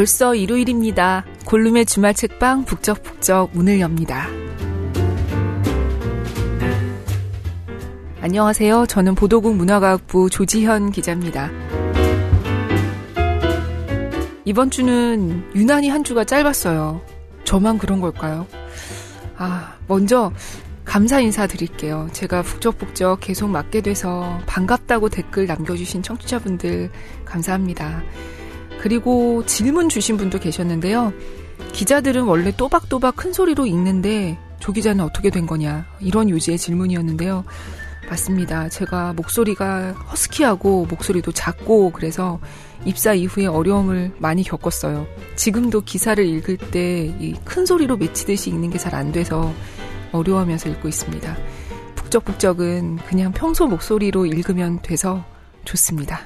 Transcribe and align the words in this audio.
벌써 0.00 0.34
일요일입니다. 0.34 1.26
골룸의 1.44 1.84
주말 1.84 2.14
책방 2.14 2.64
북적북적 2.64 3.50
문을 3.52 3.80
엽니다. 3.80 4.28
안녕하세요. 8.22 8.86
저는 8.86 9.14
보도국 9.14 9.56
문화과학부 9.56 10.30
조지현 10.30 10.92
기자입니다. 10.92 11.50
이번 14.46 14.70
주는 14.70 15.44
유난히 15.54 15.90
한 15.90 16.02
주가 16.02 16.24
짧았어요. 16.24 17.02
저만 17.44 17.76
그런 17.76 18.00
걸까요? 18.00 18.46
아, 19.36 19.74
먼저 19.86 20.32
감사 20.86 21.20
인사 21.20 21.46
드릴게요. 21.46 22.08
제가 22.14 22.40
북적북적 22.40 23.20
계속 23.20 23.50
맡게 23.50 23.82
돼서 23.82 24.40
반갑다고 24.46 25.10
댓글 25.10 25.46
남겨주신 25.46 26.02
청취자분들 26.02 26.90
감사합니다. 27.26 28.02
그리고 28.80 29.44
질문 29.46 29.88
주신 29.88 30.16
분도 30.16 30.38
계셨는데요. 30.38 31.12
기자들은 31.72 32.22
원래 32.24 32.52
또박또박 32.56 33.16
큰 33.16 33.32
소리로 33.32 33.66
읽는데 33.66 34.38
조 34.58 34.72
기자는 34.72 35.04
어떻게 35.04 35.30
된 35.30 35.46
거냐 35.46 35.86
이런 36.00 36.28
요지의 36.30 36.58
질문이었는데요. 36.58 37.44
맞습니다. 38.08 38.68
제가 38.68 39.12
목소리가 39.12 39.92
허스키하고 39.92 40.86
목소리도 40.86 41.32
작고 41.32 41.90
그래서 41.92 42.40
입사 42.84 43.12
이후에 43.14 43.46
어려움을 43.46 44.12
많이 44.18 44.42
겪었어요. 44.42 45.06
지금도 45.36 45.82
기사를 45.82 46.24
읽을 46.26 46.56
때큰 46.56 47.66
소리로 47.66 47.96
맺히듯이 47.98 48.50
읽는 48.50 48.70
게 48.70 48.78
잘 48.78 48.94
안 48.94 49.12
돼서 49.12 49.52
어려워하면서 50.12 50.70
읽고 50.70 50.88
있습니다. 50.88 51.36
북적북적은 51.94 52.96
그냥 53.06 53.32
평소 53.32 53.66
목소리로 53.68 54.26
읽으면 54.26 54.80
돼서 54.82 55.24
좋습니다. 55.64 56.20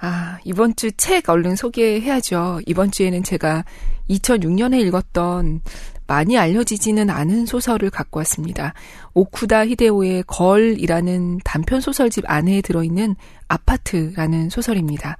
아, 0.00 0.38
이번 0.44 0.74
주 0.76 0.90
책 0.92 1.28
얼른 1.28 1.56
소개해야죠. 1.56 2.60
이번 2.66 2.90
주에는 2.90 3.22
제가 3.22 3.64
2006년에 4.08 4.80
읽었던 4.86 5.60
많이 6.06 6.36
알려지지는 6.38 7.10
않은 7.10 7.46
소설을 7.46 7.90
갖고 7.90 8.18
왔습니다. 8.18 8.74
오쿠다 9.14 9.66
히데오의 9.66 10.24
걸이라는 10.26 11.40
단편 11.44 11.80
소설집 11.80 12.24
안에 12.26 12.62
들어있는 12.62 13.14
아파트라는 13.46 14.50
소설입니다. 14.50 15.18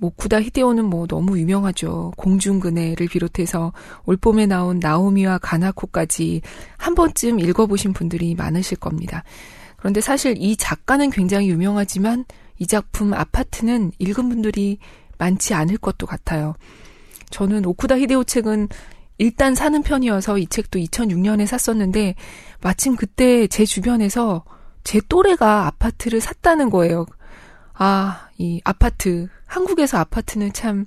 오쿠다 0.00 0.42
히데오는 0.42 0.84
뭐 0.84 1.06
너무 1.06 1.38
유명하죠. 1.38 2.12
공중근해를 2.16 3.06
비롯해서 3.06 3.72
올봄에 4.04 4.46
나온 4.46 4.80
나오미와 4.80 5.38
가나코까지 5.38 6.42
한 6.76 6.94
번쯤 6.94 7.38
읽어보신 7.38 7.92
분들이 7.92 8.34
많으실 8.34 8.78
겁니다. 8.78 9.22
그런데 9.76 10.00
사실 10.00 10.34
이 10.38 10.56
작가는 10.56 11.08
굉장히 11.10 11.48
유명하지만 11.48 12.24
이 12.58 12.66
작품 12.66 13.14
아파트는 13.14 13.92
읽은 13.98 14.28
분들이 14.28 14.78
많지 15.18 15.54
않을 15.54 15.78
것도 15.78 16.06
같아요. 16.06 16.54
저는 17.30 17.64
오쿠다 17.64 17.98
히데오 17.98 18.24
책은 18.24 18.68
일단 19.18 19.54
사는 19.54 19.82
편이어서 19.82 20.38
이 20.38 20.46
책도 20.46 20.78
2006년에 20.78 21.46
샀었는데 21.46 22.14
마침 22.60 22.96
그때 22.96 23.46
제 23.46 23.64
주변에서 23.64 24.44
제 24.84 25.00
또래가 25.08 25.66
아파트를 25.66 26.20
샀다는 26.20 26.70
거예요. 26.70 27.06
아, 27.74 28.28
이 28.38 28.60
아파트. 28.64 29.28
한국에서 29.46 29.98
아파트는 29.98 30.52
참 30.52 30.86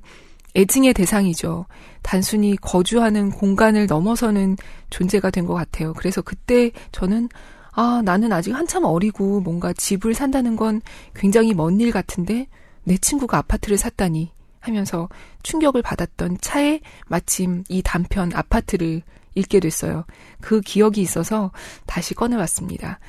애증의 0.55 0.93
대상이죠. 0.93 1.65
단순히 2.01 2.55
거주하는 2.57 3.31
공간을 3.31 3.87
넘어서는 3.87 4.57
존재가 4.89 5.29
된 5.29 5.45
것 5.45 5.53
같아요. 5.53 5.93
그래서 5.93 6.21
그때 6.21 6.71
저는 6.91 7.29
아, 7.75 8.01
나는 8.03 8.31
아직 8.31 8.53
한참 8.53 8.85
어리고 8.85 9.41
뭔가 9.41 9.73
집을 9.73 10.13
산다는 10.13 10.55
건 10.55 10.81
굉장히 11.13 11.53
먼 11.53 11.79
일 11.79 11.91
같은데 11.91 12.47
내 12.83 12.97
친구가 12.97 13.37
아파트를 13.37 13.77
샀다니 13.77 14.31
하면서 14.61 15.09
충격을 15.43 15.81
받았던 15.81 16.37
차에 16.39 16.79
마침 17.07 17.63
이 17.67 17.81
단편 17.83 18.31
아파트를 18.33 19.01
읽게 19.35 19.59
됐어요. 19.59 20.05
그 20.39 20.61
기억이 20.61 21.01
있어서 21.01 21.51
다시 21.85 22.13
꺼내봤습니다. 22.13 22.99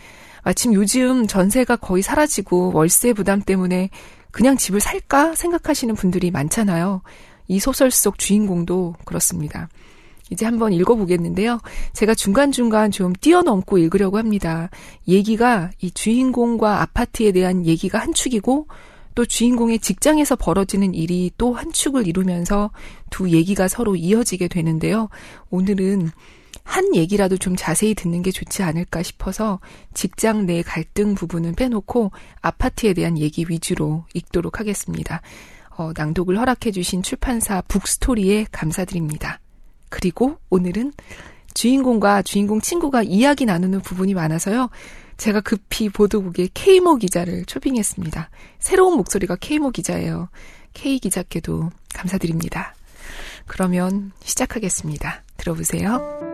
마침 0.43 0.75
요즘 0.75 1.27
전세가 1.29 1.77
거의 1.77 2.03
사라지고 2.03 2.73
월세 2.75 3.13
부담 3.13 3.41
때문에 3.41 3.91
그냥 4.33 4.57
집을 4.57 4.81
살까 4.81 5.37
생각하시는 5.37 5.95
분들이 5.95 6.31
많잖아요. 6.33 7.03
이 7.49 7.61
소설 7.61 7.93
속 7.93 8.19
주인공도 8.19 8.97
그렇습니다. 9.05 9.69
이제 10.31 10.45
한번 10.45 10.73
읽어보겠는데요. 10.73 11.61
제가 11.93 12.15
중간중간 12.15 12.91
좀 12.91 13.13
뛰어넘고 13.13 13.79
읽으려고 13.79 14.19
합니다. 14.19 14.71
얘기가 15.07 15.71
이 15.81 15.91
주인공과 15.91 16.83
아파트에 16.83 17.33
대한 17.33 17.65
얘기가 17.65 17.99
한 17.99 18.13
축이고 18.13 18.67
또 19.15 19.25
주인공의 19.25 19.79
직장에서 19.79 20.37
벌어지는 20.37 20.95
일이 20.95 21.31
또 21.39 21.55
한 21.55 21.73
축을 21.73 22.07
이루면서 22.07 22.71
두 23.11 23.31
얘기가 23.31 23.69
서로 23.69 23.97
이어지게 23.97 24.49
되는데요. 24.49 25.09
오늘은 25.51 26.11
한 26.65 26.95
얘기라도 26.95 27.37
좀 27.39 27.55
자세히 27.57 27.95
듣는 27.95 28.23
게 28.23 28.31
좋지 28.33 28.63
않을까 28.63 29.03
싶어서 29.03 29.61
직장 29.95 30.47
내 30.47 30.63
갈등 30.63 31.15
부분은 31.15 31.55
빼놓고 31.55 32.11
아파트에 32.43 32.93
대한 32.93 33.17
얘기 33.17 33.47
위주로 33.49 34.05
읽도록 34.13 34.59
하겠습니다. 34.59 35.23
어, 35.79 35.93
낭독을 35.97 36.39
허락해주신 36.39 37.03
출판사 37.03 37.63
북스토리에 37.63 38.47
감사드립니다. 38.51 39.41
그리고 39.97 40.37
오늘은 40.51 40.93
주인공과 41.55 42.21
주인공 42.21 42.61
친구가 42.61 43.03
이야기 43.03 43.47
나누는 43.47 43.81
부분이 43.81 44.13
많아서요. 44.13 44.69
제가 45.17 45.41
급히 45.41 45.89
보도국에 45.89 46.49
K모 46.53 46.97
기자를 46.97 47.47
초빙했습니다. 47.47 48.29
새로운 48.59 48.99
목소리가 48.99 49.37
K모 49.37 49.71
기자예요. 49.71 50.29
K 50.75 50.99
기자께도 50.99 51.71
감사드립니다. 51.95 52.75
그러면 53.47 54.13
시작하겠습니다. 54.23 55.23
들어보세요. 55.39 56.26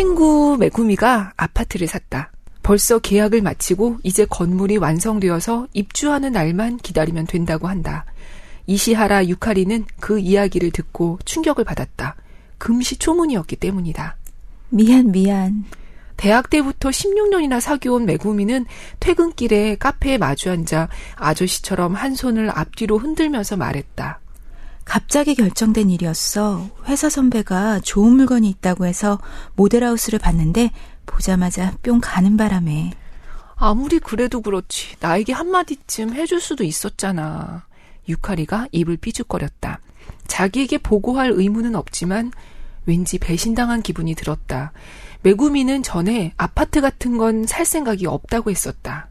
친구 0.00 0.56
메구미가 0.58 1.34
아파트를 1.36 1.86
샀다. 1.86 2.32
벌써 2.62 3.00
계약을 3.00 3.42
마치고 3.42 3.98
이제 4.02 4.24
건물이 4.24 4.78
완성되어서 4.78 5.66
입주하는 5.74 6.32
날만 6.32 6.78
기다리면 6.78 7.26
된다고 7.26 7.68
한다. 7.68 8.06
이시하라 8.66 9.26
유카리는 9.26 9.84
그 10.00 10.18
이야기를 10.18 10.70
듣고 10.70 11.18
충격을 11.26 11.64
받았다. 11.64 12.16
금시초문이었기 12.56 13.56
때문이다. 13.56 14.16
미안, 14.70 15.12
미안. 15.12 15.66
대학 16.16 16.48
때부터 16.48 16.88
16년이나 16.88 17.60
사귀어온 17.60 18.06
메구미는 18.06 18.64
퇴근길에 19.00 19.76
카페에 19.76 20.16
마주 20.16 20.50
앉아 20.50 20.88
아저씨처럼 21.16 21.94
한 21.94 22.14
손을 22.14 22.48
앞뒤로 22.48 22.96
흔들면서 22.96 23.58
말했다. 23.58 24.18
갑자기 24.90 25.36
결정된 25.36 25.88
일이었어. 25.88 26.68
회사 26.88 27.08
선배가 27.08 27.78
좋은 27.78 28.14
물건이 28.14 28.48
있다고 28.48 28.86
해서 28.86 29.20
모델하우스를 29.54 30.18
봤는데 30.18 30.72
보자마자 31.06 31.76
뿅 31.84 32.00
가는 32.02 32.36
바람에. 32.36 32.90
아무리 33.54 34.00
그래도 34.00 34.40
그렇지. 34.40 34.96
나에게 34.98 35.32
한마디쯤 35.32 36.14
해줄 36.14 36.40
수도 36.40 36.64
있었잖아. 36.64 37.66
유카리가 38.08 38.66
입을 38.72 38.96
삐죽거렸다. 38.96 39.78
자기에게 40.26 40.78
보고할 40.78 41.30
의무는 41.34 41.76
없지만 41.76 42.32
왠지 42.84 43.20
배신당한 43.20 43.82
기분이 43.82 44.16
들었다. 44.16 44.72
메구미는 45.22 45.84
전에 45.84 46.32
아파트 46.36 46.80
같은 46.80 47.16
건 47.16 47.46
살 47.46 47.64
생각이 47.64 48.06
없다고 48.06 48.50
했었다. 48.50 49.08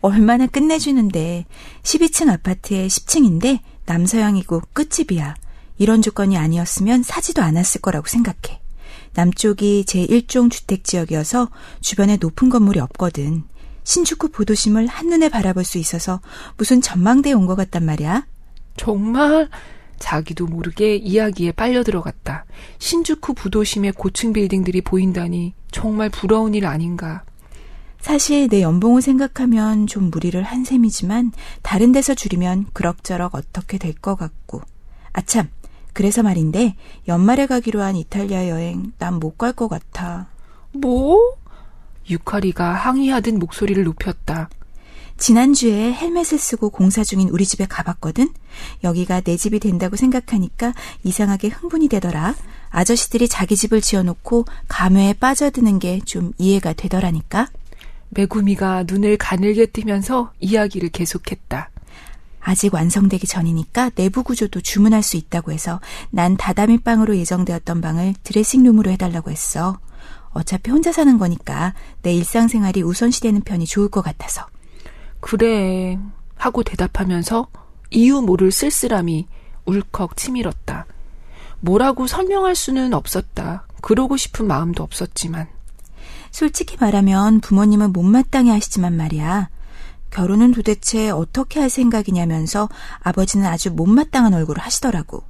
얼마나 0.00 0.46
끝내주는데 0.46 1.44
12층 1.82 2.30
아파트에 2.30 2.86
10층인데 2.86 3.60
남서양이고 3.86 4.62
끝집이야. 4.72 5.34
이런 5.78 6.02
조건이 6.02 6.36
아니었으면 6.38 7.02
사지도 7.02 7.42
않았을 7.42 7.80
거라고 7.80 8.06
생각해. 8.06 8.60
남쪽이 9.14 9.84
제1종 9.86 10.50
주택지역이어서 10.50 11.50
주변에 11.80 12.16
높은 12.20 12.48
건물이 12.48 12.80
없거든. 12.80 13.44
신주쿠 13.84 14.28
보도심을 14.30 14.86
한눈에 14.86 15.28
바라볼 15.28 15.64
수 15.64 15.78
있어서 15.78 16.20
무슨 16.56 16.80
전망대에 16.80 17.32
온 17.32 17.46
것 17.46 17.54
같단 17.54 17.84
말이야. 17.84 18.26
정말 18.76 19.48
자기도 19.98 20.46
모르게 20.46 20.96
이야기에 20.96 21.52
빨려 21.52 21.82
들어갔다. 21.84 22.44
신주쿠 22.78 23.34
부도심의 23.34 23.92
고층 23.92 24.32
빌딩들이 24.32 24.80
보인다니 24.80 25.54
정말 25.70 26.08
부러운 26.10 26.54
일 26.54 26.66
아닌가. 26.66 27.22
사실 28.08 28.48
내 28.48 28.60
연봉을 28.60 29.00
생각하면 29.00 29.86
좀 29.86 30.10
무리를 30.10 30.40
한 30.42 30.62
셈이지만 30.62 31.32
다른 31.62 31.90
데서 31.90 32.12
줄이면 32.14 32.66
그럭저럭 32.74 33.34
어떻게 33.34 33.78
될 33.78 33.94
것 33.94 34.14
같고. 34.16 34.60
아참, 35.14 35.48
그래서 35.94 36.22
말인데 36.22 36.76
연말에 37.08 37.46
가기로 37.46 37.80
한 37.80 37.96
이탈리아 37.96 38.48
여행 38.50 38.92
난 38.98 39.14
못 39.20 39.38
갈 39.38 39.54
것 39.54 39.68
같아. 39.68 40.26
뭐? 40.72 41.18
유카리가 42.10 42.74
항의하듯 42.74 43.36
목소리를 43.38 43.82
높였다. 43.84 44.50
지난주에 45.16 45.94
헬멧을 45.94 46.38
쓰고 46.38 46.68
공사 46.68 47.02
중인 47.04 47.30
우리 47.30 47.46
집에 47.46 47.64
가봤거든? 47.64 48.28
여기가 48.82 49.22
내 49.22 49.38
집이 49.38 49.60
된다고 49.60 49.96
생각하니까 49.96 50.74
이상하게 51.04 51.48
흥분이 51.48 51.88
되더라. 51.88 52.34
아저씨들이 52.68 53.28
자기 53.28 53.56
집을 53.56 53.80
지어놓고 53.80 54.44
감회에 54.68 55.14
빠져드는 55.14 55.78
게 55.78 56.00
좀 56.04 56.32
이해가 56.36 56.74
되더라니까. 56.74 57.48
매구미가 58.14 58.84
눈을 58.86 59.16
가늘게 59.16 59.66
뜨면서 59.66 60.32
이야기를 60.40 60.90
계속했다. 60.90 61.70
아직 62.40 62.74
완성되기 62.74 63.26
전이니까 63.26 63.90
내부 63.90 64.22
구조도 64.22 64.60
주문할 64.60 65.02
수 65.02 65.16
있다고 65.16 65.50
해서 65.50 65.80
난 66.10 66.36
다다미 66.36 66.78
방으로 66.78 67.16
예정되었던 67.16 67.80
방을 67.80 68.14
드레싱룸으로 68.22 68.90
해달라고 68.90 69.30
했어. 69.30 69.78
어차피 70.30 70.70
혼자 70.70 70.92
사는 70.92 71.16
거니까 71.16 71.74
내 72.02 72.12
일상생활이 72.12 72.82
우선시되는 72.82 73.42
편이 73.42 73.66
좋을 73.66 73.88
것 73.88 74.02
같아서. 74.02 74.46
그래. 75.20 75.98
하고 76.36 76.62
대답하면서 76.62 77.48
이유 77.90 78.20
모를 78.20 78.52
쓸쓸함이 78.52 79.26
울컥 79.64 80.16
치밀었다. 80.16 80.86
뭐라고 81.60 82.06
설명할 82.06 82.54
수는 82.54 82.92
없었다. 82.92 83.66
그러고 83.80 84.18
싶은 84.18 84.46
마음도 84.46 84.82
없었지만. 84.82 85.53
솔직히 86.34 86.76
말하면 86.80 87.38
부모님은 87.38 87.92
못마땅해 87.92 88.50
하시지만 88.50 88.96
말이야. 88.96 89.50
결혼은 90.10 90.50
도대체 90.50 91.08
어떻게 91.10 91.60
할 91.60 91.70
생각이냐면서 91.70 92.68
아버지는 92.98 93.46
아주 93.46 93.70
못마땅한 93.70 94.34
얼굴을 94.34 94.60
하시더라고. 94.60 95.22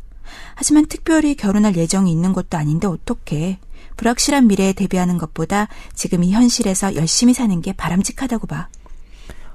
하지만 0.54 0.86
특별히 0.86 1.34
결혼할 1.34 1.76
예정이 1.76 2.10
있는 2.10 2.32
것도 2.32 2.56
아닌데 2.56 2.86
어떻게 2.86 3.58
불확실한 3.98 4.46
미래에 4.46 4.72
대비하는 4.72 5.18
것보다 5.18 5.68
지금 5.92 6.24
이 6.24 6.32
현실에서 6.32 6.94
열심히 6.94 7.34
사는 7.34 7.60
게 7.60 7.74
바람직하다고 7.74 8.46
봐. 8.46 8.68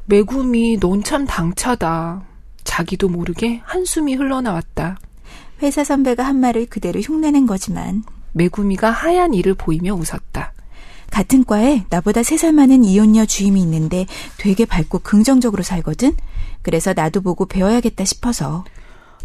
매구미 0.05 0.77
넌 0.79 1.03
참 1.03 1.25
당차다. 1.25 2.27
자기도 2.63 3.09
모르게 3.09 3.61
한숨이 3.65 4.13
흘러나왔다. 4.13 4.99
회사 5.63 5.83
선배가 5.83 6.23
한 6.23 6.39
말을 6.39 6.67
그대로 6.67 6.99
흉내낸 6.99 7.47
거지만 7.47 8.03
매구미가 8.33 8.91
하얀 8.91 9.33
이를 9.33 9.55
보이며 9.55 9.95
웃었다. 9.95 10.53
같은 11.19 11.43
과에 11.43 11.83
나보다 11.89 12.23
세 12.23 12.37
살 12.37 12.53
많은 12.53 12.85
이혼녀 12.85 13.25
주임이 13.25 13.59
있는데 13.63 14.05
되게 14.37 14.63
밝고 14.63 14.99
긍정적으로 14.99 15.63
살거든. 15.63 16.15
그래서 16.61 16.93
나도 16.93 17.19
보고 17.19 17.45
배워야겠다 17.45 18.05
싶어서. 18.05 18.63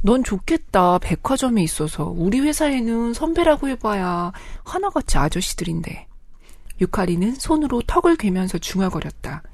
넌 0.03 0.25
좋겠다. 0.25 0.99
백화점에 0.99 1.63
있어서. 1.63 2.07
우리 2.07 2.41
회사에는 2.41 3.15
선배라고 3.15 3.69
해봐야 3.69 4.33
하나같이 4.65 5.19
아저씨들인데. 5.19 6.09
유카리는 6.81 7.37
손으로 7.37 7.83
턱을 7.87 8.17
괴면서 8.17 8.59
중얼거렸다. 8.59 9.45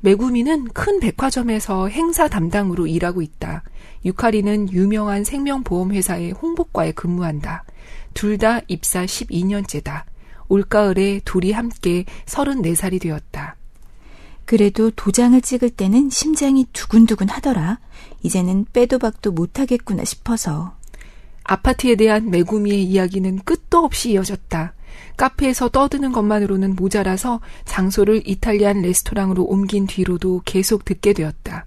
메구미는 0.00 0.68
큰 0.72 1.00
백화점에서 1.00 1.88
행사 1.88 2.28
담당으로 2.28 2.86
일하고 2.86 3.20
있다. 3.20 3.62
유카리는 4.06 4.72
유명한 4.72 5.22
생명보험회사의 5.24 6.32
홍보과에 6.32 6.92
근무한다. 6.92 7.64
둘 8.14 8.38
다 8.38 8.62
입사 8.68 9.04
12년째다. 9.04 10.04
올가을에 10.48 11.20
둘이 11.24 11.52
함께 11.52 12.04
34살이 12.26 13.00
되었다. 13.00 13.56
그래도 14.44 14.90
도장을 14.90 15.40
찍을 15.40 15.70
때는 15.70 16.10
심장이 16.10 16.66
두근두근 16.72 17.28
하더라. 17.28 17.78
이제는 18.22 18.66
빼도 18.72 18.98
박도 18.98 19.32
못하겠구나 19.32 20.04
싶어서. 20.04 20.76
아파트에 21.44 21.94
대한 21.94 22.30
메구미의 22.30 22.84
이야기는 22.84 23.40
끝도 23.44 23.78
없이 23.78 24.12
이어졌다. 24.12 24.74
카페에서 25.16 25.68
떠드는 25.68 26.12
것만으로는 26.12 26.74
모자라서 26.76 27.40
장소를 27.64 28.22
이탈리안 28.26 28.82
레스토랑으로 28.82 29.44
옮긴 29.44 29.86
뒤로도 29.86 30.42
계속 30.44 30.84
듣게 30.84 31.12
되었다. 31.12 31.66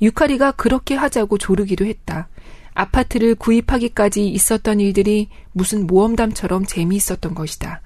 유카리가 0.00 0.52
그렇게 0.52 0.94
하자고 0.94 1.38
조르기도 1.38 1.84
했다. 1.84 2.28
아파트를 2.74 3.34
구입하기까지 3.34 4.28
있었던 4.28 4.78
일들이 4.78 5.28
무슨 5.52 5.86
모험담처럼 5.86 6.64
재미있었던 6.64 7.34
것이다. 7.34 7.82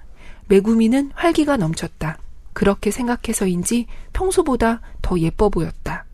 메구미는 0.47 1.11
활기가 1.13 1.57
넘쳤다. 1.57 2.17
그렇게 2.53 2.91
생각해서인지 2.91 3.87
평소보다 4.13 4.81
더 5.01 5.19
예뻐 5.19 5.49
보였다. 5.49 6.05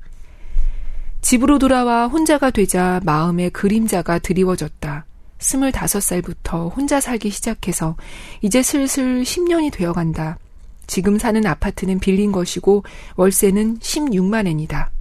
집으로 1.21 1.59
돌아와 1.59 2.07
혼자가 2.07 2.49
되자 2.49 3.01
마음의 3.03 3.49
그림자가 3.51 4.19
드리워졌다. 4.19 5.05
스물다섯 5.37 6.01
살부터 6.01 6.69
혼자 6.69 6.99
살기 6.99 7.29
시작해서 7.29 7.95
이제 8.41 8.61
슬슬 8.61 9.23
10년이 9.23 9.71
되어 9.71 9.93
간다. 9.93 10.37
지금 10.87 11.19
사는 11.19 11.45
아파트는 11.45 11.99
빌린 11.99 12.31
것이고 12.31 12.83
월세는 13.15 13.79
16만 13.79 14.47
엔이다. 14.47 14.91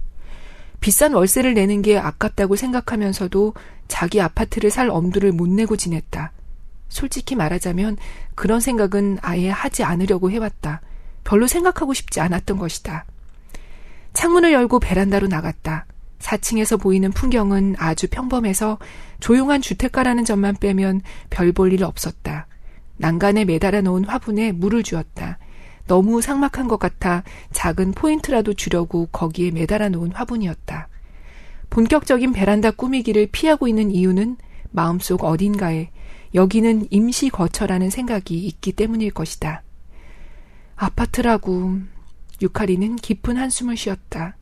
비싼 0.81 1.13
월세를 1.13 1.55
내는 1.55 1.81
게 1.81 1.97
아깝다고 1.97 2.55
생각하면서도 2.55 3.53
자기 3.87 4.21
아파트를 4.21 4.69
살 4.69 4.89
엄두를 4.89 5.31
못 5.31 5.49
내고 5.49 5.75
지냈다. 5.75 6.31
솔직히 6.89 7.35
말하자면 7.35 7.97
그런 8.35 8.59
생각은 8.59 9.19
아예 9.21 9.49
하지 9.49 9.83
않으려고 9.83 10.29
해왔다. 10.31 10.81
별로 11.23 11.47
생각하고 11.47 11.93
싶지 11.93 12.19
않았던 12.19 12.57
것이다. 12.57 13.05
창문을 14.13 14.51
열고 14.51 14.79
베란다로 14.79 15.27
나갔다. 15.27 15.85
4층에서 16.19 16.79
보이는 16.81 17.11
풍경은 17.11 17.75
아주 17.77 18.07
평범해서 18.09 18.77
조용한 19.19 19.61
주택가라는 19.61 20.25
점만 20.25 20.55
빼면 20.59 21.01
별 21.29 21.53
볼 21.53 21.71
일 21.71 21.83
없었다. 21.83 22.47
난간에 22.97 23.45
매달아 23.45 23.81
놓은 23.81 24.03
화분에 24.05 24.51
물을 24.51 24.83
주었다. 24.83 25.37
너무 25.87 26.21
삭막한 26.21 26.67
것 26.67 26.77
같아 26.77 27.23
작은 27.51 27.93
포인트라도 27.93 28.53
주려고 28.53 29.07
거기에 29.11 29.51
매달아 29.51 29.89
놓은 29.89 30.11
화분이었다. 30.11 30.87
본격적인 31.69 32.33
베란다 32.33 32.71
꾸미기를 32.71 33.29
피하고 33.31 33.67
있는 33.67 33.89
이유는 33.91 34.37
마음속 34.71 35.23
어딘가에 35.23 35.89
여기는 36.33 36.87
임시 36.91 37.29
거처라는 37.29 37.89
생각이 37.89 38.37
있기 38.45 38.73
때문일 38.73 39.11
것이다. 39.11 39.63
아파트라고 40.75 41.79
유카리는 42.41 42.95
깊은 42.97 43.37
한숨을 43.37 43.75
쉬었다. 43.75 44.37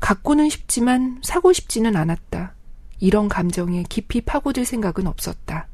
갖고는 0.00 0.48
싶지만 0.48 1.20
사고 1.22 1.52
싶지는 1.52 1.96
않았다. 1.96 2.54
이런 3.00 3.28
감정에 3.28 3.84
깊이 3.88 4.20
파고들 4.20 4.64
생각은 4.64 5.06
없었다. 5.06 5.68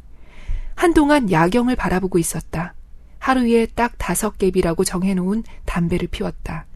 한동안 0.74 1.30
야경을 1.30 1.76
바라보고 1.76 2.18
있었다. 2.18 2.74
하루에 3.18 3.66
딱 3.66 3.94
다섯 3.96 4.36
갭이라고 4.38 4.84
정해놓은 4.84 5.44
담배를 5.64 6.08
피웠다. 6.08 6.66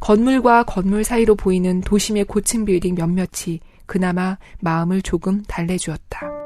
건물과 0.00 0.64
건물 0.64 1.04
사이로 1.04 1.34
보이는 1.34 1.80
도심의 1.80 2.24
고층 2.24 2.64
빌딩 2.64 2.94
몇몇이 2.94 3.60
그나마 3.86 4.36
마음을 4.60 5.02
조금 5.02 5.42
달래주었다. 5.44 6.37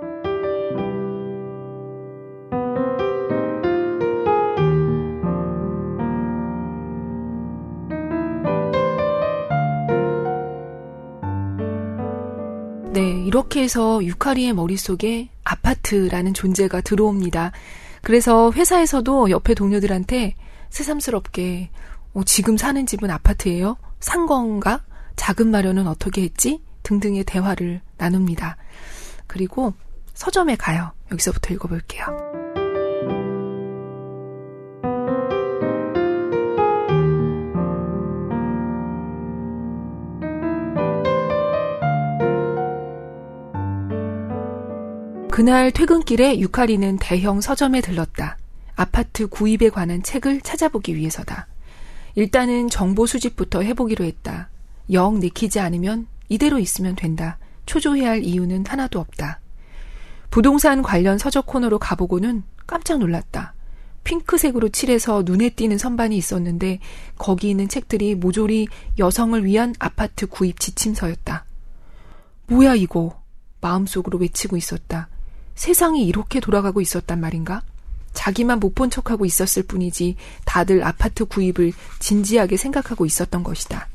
네, 12.93 13.25
이렇게 13.25 13.63
해서 13.63 14.05
유카리의 14.05 14.53
머릿속에 14.53 15.31
아파트라는 15.45 16.35
존재가 16.35 16.83
들어옵니다. 16.83 17.53
그래서 18.03 18.53
회사에서도 18.53 19.31
옆에 19.31 19.55
동료들한테 19.55 20.35
새삼스럽게 20.69 21.71
어, 22.13 22.23
지금 22.25 22.59
사는 22.59 22.85
집은 22.85 23.11
아파트예요? 23.11 23.79
산 23.99 24.27
건가? 24.27 24.83
자금 25.17 25.51
마련은 25.51 25.87
어떻게 25.87 26.23
했지? 26.23 26.63
등등의 26.83 27.25
대화를 27.25 27.81
나눕니다. 27.97 28.59
그리고 29.27 29.73
서점에 30.13 30.57
가요. 30.57 30.93
여기서부터 31.11 31.55
읽어볼게요. 31.55 32.42
그날 45.33 45.71
퇴근길에 45.71 46.41
유카리는 46.41 46.99
대형 47.01 47.41
서점에 47.41 47.81
들렀다. 47.81 48.37
아파트 48.77 49.27
구입에 49.29 49.71
관한 49.71 50.03
책을 50.03 50.43
찾아보기 50.43 50.95
위해서다. 50.95 51.47
일단은 52.17 52.69
정보 52.69 53.07
수집부터 53.07 53.63
해보기로 53.63 54.05
했다. 54.05 54.51
영 54.93 55.21
내키지 55.21 55.59
않으면 55.59 56.07
이대로 56.29 56.59
있으면 56.59 56.97
된다. 56.97 57.39
초조해야 57.65 58.11
할 58.11 58.23
이유는 58.23 58.67
하나도 58.69 59.01
없다. 59.01 59.41
부동산 60.31 60.83
관련 60.83 61.17
서적 61.17 61.47
코너로 61.47 61.79
가보고는 61.79 62.43
깜짝 62.67 62.99
놀랐다. 62.99 63.55
핑크색으로 64.05 64.69
칠해서 64.69 65.23
눈에 65.25 65.49
띄는 65.49 65.79
선반이 65.79 66.15
있었는데 66.15 66.79
거기 67.17 67.49
있는 67.49 67.69
책들이 67.69 68.17
모조리 68.17 68.69
여성을 68.99 69.43
위한 69.47 69.75
아파트 69.79 70.27
구입 70.27 70.61
지침서였다. 70.61 71.47
뭐야 72.49 72.75
이거? 72.75 73.19
마음속으로 73.63 74.19
외치고 74.19 74.59
있었다. 74.59 75.09
세상이 75.55 76.07
이렇게 76.07 76.41
돌아가고 76.41 76.81
있었단 76.81 77.21
말인가? 77.21 77.63
자기만 78.13 78.61
못 78.61 78.75
본 78.75 78.91
척하고 78.91 79.25
있었을 79.25 79.63
뿐이지 79.65 80.17
다들 80.45 80.85
아파트 80.85 81.25
구입을 81.25 81.73
진지하게 81.99 82.57
생각하고 82.57 83.07
있었던 83.07 83.43
것이다. 83.43 83.89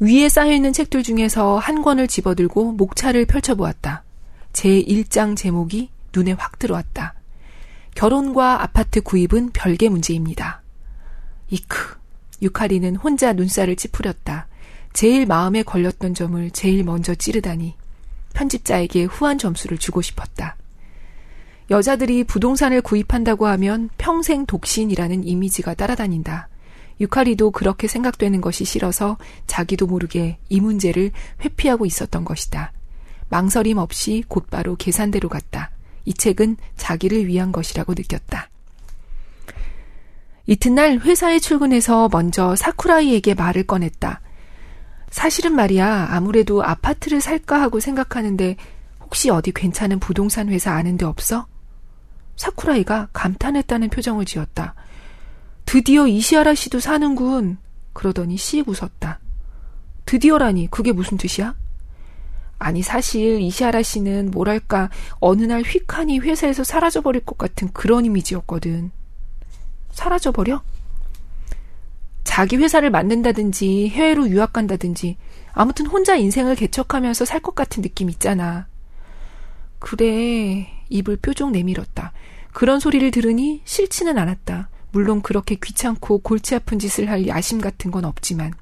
위에 0.00 0.28
쌓여있는 0.28 0.72
책들 0.72 1.02
중에서 1.02 1.58
한 1.58 1.82
권을 1.82 2.08
집어들고 2.08 2.72
목차를 2.72 3.26
펼쳐보았다. 3.26 4.02
제 4.52 4.82
1장 4.82 5.36
제목이 5.36 5.90
눈에 6.14 6.32
확 6.32 6.58
들어왔다. 6.58 7.14
결혼과 7.94 8.62
아파트 8.62 9.00
구입은 9.00 9.50
별개 9.52 9.88
문제입니다. 9.88 10.62
이크, 11.50 11.96
유카리는 12.42 12.96
혼자 12.96 13.32
눈살을 13.32 13.76
찌푸렸다. 13.76 14.48
제일 14.92 15.26
마음에 15.26 15.62
걸렸던 15.62 16.14
점을 16.14 16.50
제일 16.50 16.84
먼저 16.84 17.14
찌르다니 17.14 17.74
편집자에게 18.34 19.04
후한 19.04 19.38
점수를 19.38 19.78
주고 19.78 20.02
싶었다. 20.02 20.56
여자들이 21.70 22.24
부동산을 22.24 22.82
구입한다고 22.82 23.46
하면 23.46 23.90
평생 23.96 24.44
독신이라는 24.46 25.24
이미지가 25.24 25.74
따라다닌다. 25.74 26.48
유카리도 27.00 27.52
그렇게 27.52 27.86
생각되는 27.86 28.40
것이 28.40 28.64
싫어서 28.64 29.16
자기도 29.46 29.86
모르게 29.86 30.38
이 30.48 30.60
문제를 30.60 31.12
회피하고 31.42 31.86
있었던 31.86 32.24
것이다. 32.24 32.72
망설임 33.28 33.78
없이 33.78 34.24
곧바로 34.28 34.76
계산대로 34.76 35.28
갔다. 35.28 35.70
이 36.04 36.12
책은 36.12 36.56
자기를 36.76 37.26
위한 37.26 37.52
것이라고 37.52 37.94
느꼈다. 37.94 38.50
이튿날 40.46 40.98
회사에 40.98 41.38
출근해서 41.38 42.08
먼저 42.10 42.56
사쿠라이에게 42.56 43.34
말을 43.34 43.62
꺼냈다. 43.68 44.20
사실은 45.10 45.54
말이야, 45.54 46.08
아무래도 46.10 46.62
아파트를 46.62 47.20
살까 47.20 47.60
하고 47.60 47.80
생각하는데 47.80 48.56
혹시 49.00 49.28
어디 49.28 49.50
괜찮은 49.52 49.98
부동산 49.98 50.48
회사 50.48 50.72
아는 50.72 50.96
데 50.96 51.04
없어? 51.04 51.46
사쿠라이가 52.36 53.08
감탄했다는 53.12 53.90
표정을 53.90 54.24
지었다. 54.24 54.74
드디어 55.66 56.06
이시아라 56.06 56.54
씨도 56.54 56.80
사는군. 56.80 57.58
그러더니 57.92 58.36
씩 58.36 58.68
웃었다. 58.68 59.20
드디어라니, 60.06 60.70
그게 60.70 60.92
무슨 60.92 61.18
뜻이야? 61.18 61.54
아니, 62.58 62.82
사실 62.82 63.40
이시아라 63.40 63.82
씨는 63.82 64.30
뭐랄까, 64.30 64.90
어느 65.18 65.42
날 65.42 65.62
휙하니 65.62 66.20
회사에서 66.20 66.64
사라져버릴 66.64 67.24
것 67.24 67.36
같은 67.36 67.68
그런 67.72 68.04
이미지였거든. 68.04 68.90
사라져버려? 69.90 70.62
자기 72.24 72.56
회사를 72.56 72.90
만든다든지, 72.90 73.88
해외로 73.90 74.28
유학 74.28 74.52
간다든지, 74.52 75.16
아무튼 75.52 75.86
혼자 75.86 76.16
인생을 76.16 76.54
개척하면서 76.54 77.24
살 77.24 77.40
것 77.40 77.54
같은 77.54 77.82
느낌 77.82 78.10
있잖아. 78.10 78.66
그래, 79.78 80.68
입을 80.90 81.16
뾰족 81.16 81.50
내밀었다. 81.50 82.12
그런 82.52 82.80
소리를 82.80 83.10
들으니 83.10 83.62
싫지는 83.64 84.18
않았다. 84.18 84.68
물론 84.92 85.22
그렇게 85.22 85.54
귀찮고 85.54 86.18
골치 86.18 86.54
아픈 86.54 86.78
짓을 86.78 87.08
할 87.08 87.26
야심 87.26 87.60
같은 87.60 87.90
건 87.90 88.04
없지만. 88.04 88.52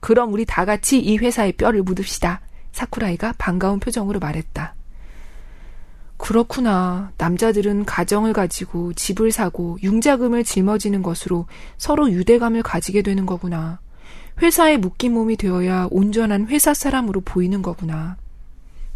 그럼 0.00 0.32
우리 0.32 0.44
다 0.44 0.64
같이 0.64 0.98
이 0.98 1.16
회사에 1.16 1.52
뼈를 1.52 1.82
묻읍시다. 1.82 2.40
사쿠라이가 2.72 3.34
반가운 3.38 3.80
표정으로 3.80 4.20
말했다. 4.20 4.74
그렇구나. 6.22 7.10
남자들은 7.18 7.84
가정을 7.84 8.32
가지고 8.32 8.92
집을 8.92 9.32
사고 9.32 9.76
융자금을 9.82 10.44
짊어지는 10.44 11.02
것으로 11.02 11.46
서로 11.78 12.12
유대감을 12.12 12.62
가지게 12.62 13.02
되는 13.02 13.26
거구나. 13.26 13.80
회사에 14.40 14.76
묶인 14.76 15.14
몸이 15.14 15.36
되어야 15.36 15.88
온전한 15.90 16.46
회사 16.46 16.74
사람으로 16.74 17.22
보이는 17.22 17.60
거구나. 17.60 18.16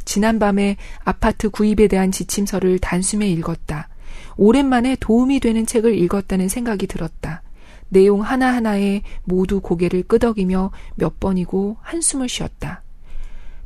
지난밤에 0.04 0.76
아파트 1.02 1.50
구입에 1.50 1.88
대한 1.88 2.12
지침서를 2.12 2.78
단숨에 2.78 3.28
읽었다. 3.28 3.88
오랜만에 4.37 4.97
도움이 5.00 5.40
되는 5.40 5.66
책을 5.66 5.99
읽었다는 5.99 6.49
생각이 6.49 6.87
들었다. 6.87 7.42
내용 7.88 8.23
하나하나에 8.23 9.02
모두 9.25 9.61
고개를 9.61 10.04
끄덕이며 10.04 10.71
몇 10.95 11.18
번이고 11.18 11.78
한숨을 11.80 12.28
쉬었다. 12.28 12.85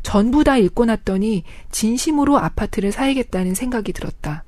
전부 0.03 0.45
다 0.45 0.57
읽고 0.57 0.87
났더니 0.87 1.45
진심으로 1.71 2.39
아파트를 2.39 2.93
사야겠다는 2.93 3.55
생각이 3.55 3.93
들었다. 3.93 4.45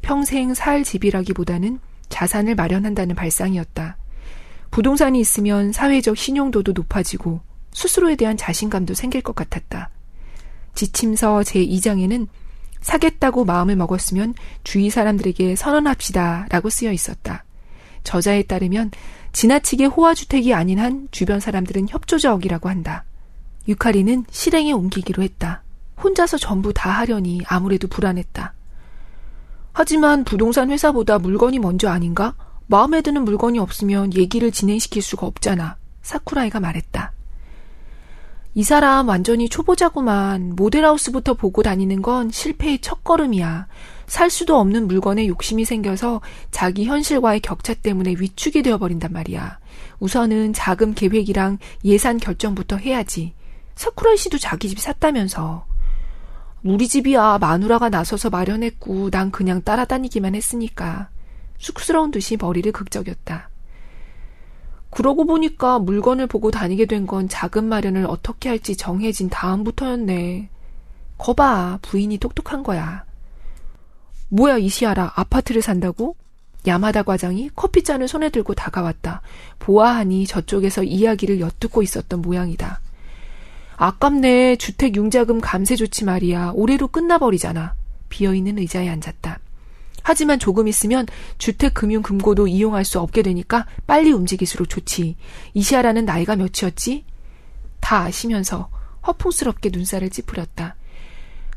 평생 0.00 0.54
살 0.54 0.84
집이라기보다는 0.84 1.80
자산을 2.08 2.54
마련한다는 2.54 3.14
발상이었다. 3.14 3.96
부동산이 4.70 5.20
있으면 5.20 5.72
사회적 5.72 6.16
신용도도 6.16 6.72
높아지고 6.72 7.40
스스로에 7.72 8.16
대한 8.16 8.36
자신감도 8.36 8.94
생길 8.94 9.22
것 9.22 9.34
같았다. 9.34 9.90
지침서 10.74 11.40
제2장에는 11.40 12.26
사겠다고 12.80 13.44
마음을 13.44 13.76
먹었으면 13.76 14.34
주위 14.64 14.90
사람들에게 14.90 15.56
선언합시다 15.56 16.46
라고 16.50 16.68
쓰여 16.68 16.92
있었다. 16.92 17.44
저자에 18.02 18.42
따르면 18.42 18.90
지나치게 19.32 19.86
호화주택이 19.86 20.52
아닌 20.52 20.78
한 20.78 21.08
주변 21.10 21.40
사람들은 21.40 21.88
협조적이라고 21.88 22.68
한다. 22.68 23.04
유카리는 23.68 24.24
실행에 24.30 24.72
옮기기로 24.72 25.22
했다. 25.22 25.62
혼자서 26.02 26.36
전부 26.38 26.72
다 26.72 26.90
하려니 26.90 27.42
아무래도 27.46 27.88
불안했다. 27.88 28.54
하지만 29.72 30.24
부동산 30.24 30.70
회사보다 30.70 31.18
물건이 31.18 31.58
먼저 31.58 31.88
아닌가? 31.88 32.34
마음에 32.66 33.00
드는 33.00 33.24
물건이 33.24 33.58
없으면 33.58 34.14
얘기를 34.14 34.50
진행시킬 34.50 35.02
수가 35.02 35.26
없잖아. 35.26 35.76
사쿠라이가 36.02 36.60
말했다. 36.60 37.12
이 38.54 38.62
사람 38.64 39.08
완전히 39.08 39.48
초보자구만. 39.48 40.54
모델하우스부터 40.56 41.34
보고 41.34 41.62
다니는 41.62 42.02
건 42.02 42.30
실패의 42.30 42.80
첫걸음이야. 42.80 43.66
살 44.06 44.28
수도 44.28 44.58
없는 44.58 44.88
물건에 44.88 45.26
욕심이 45.26 45.64
생겨서 45.64 46.20
자기 46.50 46.84
현실과의 46.84 47.40
격차 47.40 47.72
때문에 47.72 48.14
위축이 48.18 48.62
되어버린단 48.62 49.10
말이야. 49.10 49.58
우선은 50.00 50.52
자금 50.52 50.92
계획이랑 50.92 51.58
예산 51.84 52.18
결정부터 52.18 52.76
해야지. 52.76 53.32
사쿠라 53.74 54.16
씨도 54.16 54.38
자기 54.38 54.68
집 54.68 54.78
샀다면서. 54.78 55.66
우리 56.62 56.86
집이야 56.86 57.38
마누라가 57.38 57.88
나서서 57.88 58.30
마련했고 58.30 59.10
난 59.10 59.30
그냥 59.30 59.62
따라다니기만 59.62 60.34
했으니까. 60.34 61.08
쑥스러운 61.58 62.10
듯이 62.10 62.36
머리를 62.36 62.70
극적였다. 62.72 63.48
그러고 64.90 65.24
보니까 65.24 65.78
물건을 65.78 66.26
보고 66.26 66.50
다니게 66.50 66.84
된 66.86 67.06
건 67.06 67.28
자금 67.28 67.64
마련을 67.64 68.04
어떻게 68.06 68.48
할지 68.50 68.76
정해진 68.76 69.30
다음부터였네. 69.30 70.50
거봐, 71.18 71.78
부인이 71.82 72.18
똑똑한 72.18 72.62
거야. 72.62 73.04
뭐야, 74.28 74.58
이시아라, 74.58 75.12
아파트를 75.16 75.62
산다고? 75.62 76.16
야마다 76.66 77.02
과장이 77.02 77.50
커피잔을 77.54 78.06
손에 78.06 78.28
들고 78.28 78.54
다가왔다. 78.54 79.22
보아하니 79.58 80.26
저쪽에서 80.26 80.84
이야기를 80.84 81.40
엿듣고 81.40 81.82
있었던 81.82 82.20
모양이다. 82.20 82.80
아깝네. 83.82 84.58
주택 84.58 84.94
융자금 84.94 85.40
감세 85.40 85.74
조치 85.74 86.04
말이야. 86.04 86.52
올해로 86.54 86.86
끝나버리잖아. 86.86 87.74
비어있는 88.10 88.58
의자에 88.58 88.88
앉았다. 88.88 89.40
하지만 90.04 90.38
조금 90.38 90.68
있으면 90.68 91.04
주택금융금고도 91.38 92.46
이용할 92.46 92.84
수 92.84 93.00
없게 93.00 93.22
되니까 93.22 93.66
빨리 93.88 94.12
움직일수록 94.12 94.68
좋지. 94.68 95.16
이시아라는 95.54 96.04
나이가 96.04 96.36
몇이었지? 96.36 97.04
다 97.80 98.02
아시면서 98.02 98.70
허풍스럽게 99.04 99.70
눈살을 99.72 100.10
찌푸렸다. 100.10 100.76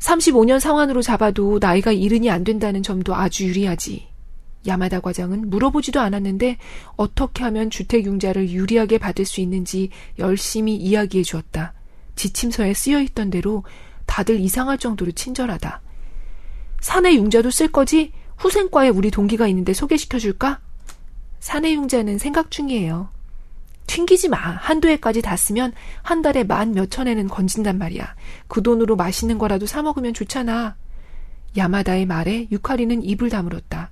35년 0.00 0.58
상환으로 0.58 1.02
잡아도 1.02 1.60
나이가 1.60 1.92
이른이 1.92 2.28
안 2.28 2.42
된다는 2.42 2.82
점도 2.82 3.14
아주 3.14 3.46
유리하지. 3.46 4.04
야마다 4.66 4.98
과장은 4.98 5.48
물어보지도 5.48 6.00
않았는데 6.00 6.58
어떻게 6.96 7.44
하면 7.44 7.70
주택 7.70 8.04
융자를 8.04 8.50
유리하게 8.50 8.98
받을 8.98 9.24
수 9.24 9.40
있는지 9.40 9.90
열심히 10.18 10.74
이야기해 10.74 11.22
주었다. 11.22 11.75
지침서에 12.16 12.74
쓰여 12.74 13.00
있던 13.02 13.30
대로 13.30 13.64
다들 14.06 14.40
이상할 14.40 14.78
정도로 14.78 15.12
친절하다. 15.12 15.80
사내 16.80 17.14
융자도 17.14 17.50
쓸 17.50 17.68
거지? 17.68 18.12
후생과에 18.38 18.88
우리 18.88 19.10
동기가 19.10 19.46
있는데 19.48 19.72
소개시켜 19.72 20.18
줄까? 20.18 20.60
사내 21.40 21.72
융자는 21.72 22.18
생각 22.18 22.50
중이에요. 22.50 23.10
튕기지 23.86 24.28
마. 24.28 24.36
한두 24.36 24.88
해까지 24.88 25.22
다 25.22 25.36
쓰면 25.36 25.72
한 26.02 26.22
달에 26.22 26.44
만 26.44 26.72
몇천 26.72 27.06
원은 27.06 27.28
건진단 27.28 27.78
말이야. 27.78 28.14
그 28.48 28.62
돈으로 28.62 28.96
맛있는 28.96 29.38
거라도 29.38 29.66
사 29.66 29.82
먹으면 29.82 30.12
좋잖아. 30.12 30.76
야마다의 31.56 32.06
말에 32.06 32.48
유카리는 32.50 33.02
입을 33.02 33.30
다물었다. 33.30 33.90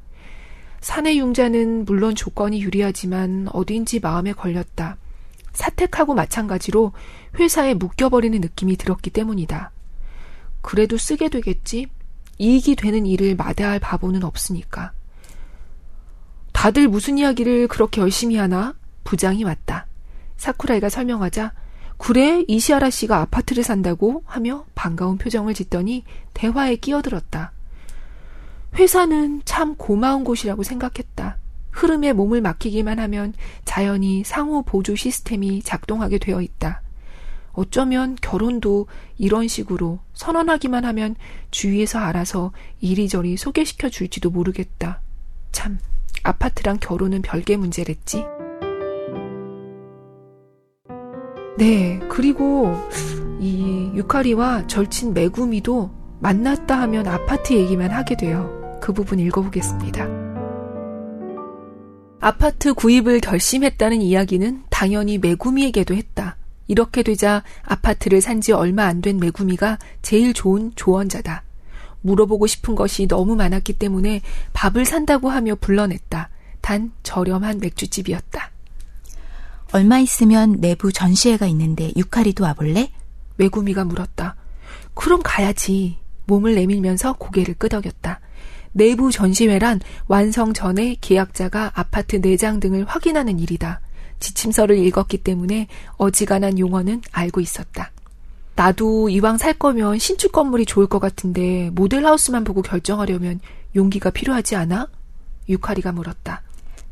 사내 0.81 1.17
융자는 1.17 1.87
물론 1.87 2.15
조건이 2.15 2.61
유리하지만 2.61 3.49
어딘지 3.53 4.01
마음에 4.01 4.33
걸렸다. 4.33 4.99
사택하고 5.55 6.15
마찬가지로 6.15 6.93
회사에 7.39 7.75
묶여버리는 7.75 8.39
느낌이 8.41 8.77
들었기 8.77 9.11
때문이다. 9.11 9.71
그래도 10.61 10.99
쓰게 10.99 11.29
되겠지? 11.29 11.87
이익이 12.39 12.77
되는 12.77 13.07
일을 13.07 13.37
마다할 13.37 13.79
바보는 13.79 14.25
없으니까. 14.25 14.93
다들 16.53 16.89
무슨 16.89 17.19
이야기를 17.19 17.69
그렇게 17.69 18.01
열심히 18.01 18.37
하나? 18.37 18.75
부장이 19.05 19.45
왔다. 19.45 19.87
사쿠라이가 20.37 20.89
설명하자 20.89 21.53
그래 21.97 22.45
이시아라 22.49 22.91
씨가 22.91 23.21
아파트를 23.21 23.63
산다고 23.63 24.23
하며 24.27 24.65
반가운 24.75 25.17
표정을 25.17 25.55
짓더니 25.55 26.05
대화에 26.35 26.77
끼어들었다. 26.77 27.53
회사는 28.77 29.43
참 29.45 29.77
고마운 29.77 30.25
곳이라고 30.25 30.63
생각했다. 30.65 31.39
흐름에 31.75 32.13
몸을 32.13 32.41
맡기기만 32.41 32.99
하면 33.01 33.35
자연히 33.65 34.23
상호 34.25 34.63
보조 34.63 34.95
시스템이 34.95 35.63
작동하게 35.63 36.19
되어 36.19 36.41
있다. 36.41 36.81
어쩌면 37.53 38.17
결혼도 38.21 38.87
이런 39.19 39.49
식으로 39.49 39.99
선언하기만 40.15 40.85
하면 40.85 41.17
주위에서 41.51 41.99
알아서 41.99 42.53
이리저리 42.81 43.37
소개시켜 43.37 43.89
줄지도 43.89 44.31
모르겠다. 44.31 45.01
참, 45.53 45.79
아파트랑 46.23 46.79
결혼은 46.81 47.23
별개 47.23 47.57
문제랬지. 47.57 48.25
네, 51.59 52.01
그리고 52.09 52.75
이 53.41 53.91
유카리와 53.95 54.67
절친 54.67 55.15
메구미도 55.15 55.91
만났다 56.21 56.81
하면 56.83 57.07
아파트 57.07 57.53
얘기만 57.53 57.91
하게 57.91 58.17
돼요. 58.17 58.79
그 58.81 58.93
부분 58.93 59.19
읽어보겠습니다. 59.21 60.34
아파트 62.29 62.73
구입을 62.73 63.21
결심했다는 63.21 64.01
이야기는 64.01 64.63
당연히 64.71 65.19
메구미에게도 65.19 65.95
했다. 65.95 66.39
이렇게 66.69 67.03
되자 67.03 67.43
아파트를 67.65 68.23
산 68.23 68.41
지 68.41 68.53
얼마 68.53 68.87
안된 68.87 69.21
메구미가 69.21 69.79
제일 70.01 70.33
좋은 70.33 70.73
조언자다. 70.75 71.43
물어보고 72.01 72.47
싶은 72.47 72.77
것이 72.77 73.07
너무 73.09 73.37
많았기 73.37 73.75
때문에 73.75 74.23
밥을 74.55 74.87
산다고 74.87 75.29
하며 75.29 75.55
불러냈다. 75.55 76.31
단 76.63 76.93
저렴한 77.03 77.61
맥주집이었다. 77.61 78.51
얼마 79.75 79.99
있으면 79.99 80.63
내부 80.63 80.95
전시회가 80.95 81.47
있는데 81.49 81.93
유카리도 81.95 82.43
와볼래? 82.43 82.91
외구미가 83.37 83.85
물었다. 83.85 84.35
그럼 84.95 85.21
가야지. 85.23 85.99
몸을 86.25 86.55
내밀면서 86.55 87.17
고개를 87.19 87.53
끄덕였다. 87.59 88.21
내부 88.75 89.11
전시회란 89.11 89.81
완성 90.09 90.53
전에 90.53 90.97
계약자가 91.01 91.73
아파트 91.75 92.21
내장 92.21 92.61
등을 92.61 92.85
확인하는 92.85 93.39
일이다. 93.39 93.81
지침서를 94.21 94.77
읽었기 94.79 95.19
때문에 95.19 95.69
어지간한 95.97 96.59
용어는 96.59 97.03
알고 97.13 97.41
있었다. 97.41 97.93
나도 98.57 99.09
이왕 99.09 99.39
살 99.39 99.55
거면 99.55 99.99
신축 99.99 100.33
건물이 100.33 100.67
좋을 100.67 100.87
것 100.87 100.99
같은데 100.99 101.71
모델하우스만 101.71 102.45
보고 102.45 102.63
결정하려면 102.63 103.41
용기가 103.75 104.11
필요하지 104.11 104.57
않아? 104.57 104.89
유카리가 105.49 105.93
물었다. 105.93 106.43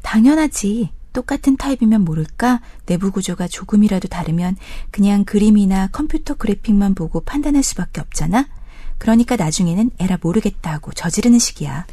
당연하지. 0.02 0.90
똑같은 1.12 1.56
타입이면 1.56 2.04
모를까? 2.04 2.60
내부 2.86 3.10
구조가 3.10 3.48
조금이라도 3.48 4.08
다르면 4.08 4.56
그냥 4.90 5.24
그림이나 5.24 5.88
컴퓨터 5.88 6.34
그래픽만 6.34 6.94
보고 6.94 7.20
판단할 7.20 7.62
수밖에 7.62 8.00
없잖아? 8.00 8.48
그러니까 9.02 9.34
나중에는 9.34 9.90
에라 9.98 10.16
모르겠다 10.22 10.74
하고 10.74 10.92
저지르는 10.92 11.40
식이야. 11.40 11.86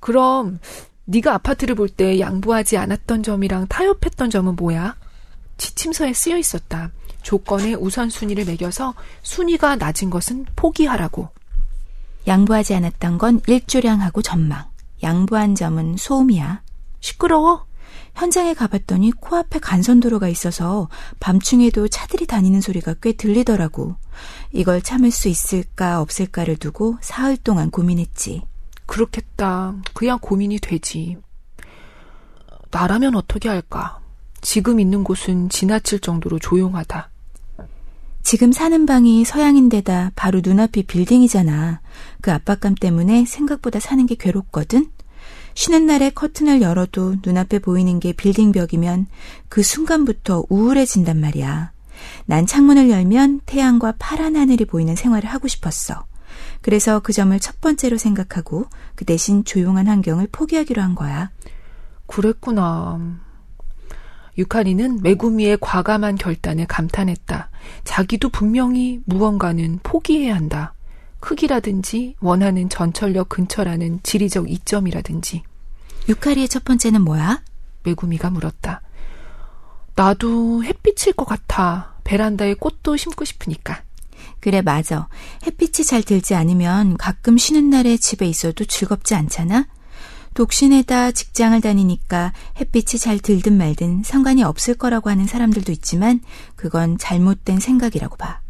그럼 0.00 0.58
네가 1.04 1.32
아파트를 1.34 1.76
볼 1.76 1.88
때 1.88 2.18
양보하지 2.18 2.76
않았던 2.76 3.22
점이랑 3.22 3.68
타협했던 3.68 4.30
점은 4.30 4.56
뭐야? 4.56 4.96
지침서에 5.58 6.12
쓰여 6.12 6.36
있었다. 6.36 6.90
조건에 7.22 7.74
우선순위를 7.74 8.46
매겨서 8.46 8.94
순위가 9.22 9.76
낮은 9.76 10.10
것은 10.10 10.46
포기하라고. 10.56 11.28
양보하지 12.26 12.74
않았던 12.74 13.18
건 13.18 13.40
일조량하고 13.46 14.20
전망. 14.20 14.64
양보한 15.04 15.54
점은 15.54 15.94
소음이야. 15.98 16.62
시끄러워? 16.98 17.64
현장에 18.20 18.52
가봤더니 18.52 19.12
코앞에 19.12 19.60
간선도로가 19.60 20.28
있어서 20.28 20.90
밤중에도 21.20 21.88
차들이 21.88 22.26
다니는 22.26 22.60
소리가 22.60 22.96
꽤 23.00 23.12
들리더라고. 23.12 23.96
이걸 24.52 24.82
참을 24.82 25.10
수 25.10 25.28
있을까 25.28 26.02
없을까를 26.02 26.56
두고 26.56 26.98
사흘 27.00 27.38
동안 27.38 27.70
고민했지. 27.70 28.42
그렇겠다. 28.84 29.74
그야 29.94 30.16
고민이 30.16 30.58
되지. 30.58 31.16
나라면 32.70 33.14
어떻게 33.14 33.48
할까? 33.48 34.00
지금 34.42 34.80
있는 34.80 35.02
곳은 35.02 35.48
지나칠 35.48 36.00
정도로 36.00 36.38
조용하다. 36.38 37.08
지금 38.22 38.52
사는 38.52 38.84
방이 38.84 39.24
서양인데다 39.24 40.12
바로 40.14 40.42
눈앞이 40.44 40.82
빌딩이잖아. 40.82 41.80
그 42.20 42.30
압박감 42.32 42.74
때문에 42.74 43.24
생각보다 43.24 43.80
사는 43.80 44.04
게 44.04 44.14
괴롭거든? 44.14 44.90
쉬는 45.60 45.84
날에 45.84 46.08
커튼을 46.08 46.62
열어도 46.62 47.16
눈앞에 47.22 47.58
보이는 47.58 48.00
게 48.00 48.14
빌딩 48.14 48.50
벽이면 48.50 49.08
그 49.50 49.62
순간부터 49.62 50.46
우울해진단 50.48 51.20
말이야. 51.20 51.72
난 52.24 52.46
창문을 52.46 52.88
열면 52.88 53.42
태양과 53.44 53.96
파란 53.98 54.36
하늘이 54.36 54.64
보이는 54.64 54.96
생활을 54.96 55.28
하고 55.28 55.48
싶었어. 55.48 56.06
그래서 56.62 57.00
그 57.00 57.12
점을 57.12 57.38
첫 57.40 57.60
번째로 57.60 57.98
생각하고 57.98 58.64
그 58.94 59.04
대신 59.04 59.44
조용한 59.44 59.86
환경을 59.86 60.28
포기하기로 60.32 60.80
한 60.80 60.94
거야. 60.94 61.30
그랬구나. 62.06 62.98
유카리는 64.38 65.02
메구미의 65.02 65.58
과감한 65.60 66.16
결단에 66.16 66.64
감탄했다. 66.64 67.50
자기도 67.84 68.30
분명히 68.30 69.02
무언가는 69.04 69.78
포기해야 69.82 70.36
한다. 70.36 70.72
크기라든지 71.20 72.16
원하는 72.20 72.70
전철역 72.70 73.28
근처라는 73.28 74.00
지리적 74.02 74.50
이점이라든지. 74.50 75.49
유카리의 76.10 76.48
첫 76.48 76.64
번째는 76.64 77.02
뭐야? 77.02 77.40
메구미가 77.84 78.30
물었다. 78.30 78.82
나도 79.94 80.64
햇빛일 80.64 81.12
것 81.12 81.24
같아. 81.24 81.94
베란다에 82.02 82.54
꽃도 82.54 82.96
심고 82.96 83.24
싶으니까. 83.24 83.82
그래, 84.40 84.60
맞아. 84.60 85.08
햇빛이 85.46 85.86
잘 85.86 86.02
들지 86.02 86.34
않으면 86.34 86.96
가끔 86.96 87.38
쉬는 87.38 87.70
날에 87.70 87.96
집에 87.96 88.26
있어도 88.26 88.64
즐겁지 88.64 89.14
않잖아? 89.14 89.68
독신에다 90.34 91.12
직장을 91.12 91.60
다니니까 91.60 92.32
햇빛이 92.58 92.98
잘 92.98 93.20
들든 93.20 93.56
말든 93.56 94.02
상관이 94.04 94.42
없을 94.42 94.74
거라고 94.74 95.10
하는 95.10 95.26
사람들도 95.26 95.70
있지만 95.72 96.20
그건 96.56 96.98
잘못된 96.98 97.60
생각이라고 97.60 98.16
봐. 98.16 98.40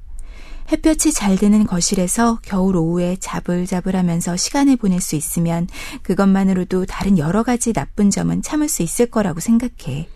햇볕이 0.73 1.13
잘 1.13 1.37
드는 1.37 1.67
거실에서 1.67 2.39
겨울 2.43 2.77
오후에 2.77 3.17
자불자불하면서 3.19 4.37
시간을 4.37 4.77
보낼 4.77 5.01
수 5.01 5.17
있으면 5.17 5.67
그것만으로도 6.03 6.87
다른 6.87 7.19
여러 7.19 7.43
가지 7.43 7.73
나쁜 7.73 8.09
점은 8.09 8.41
참을 8.41 8.69
수 8.69 8.83
있을 8.83 9.07
거라고 9.07 9.41
생각해. 9.41 10.09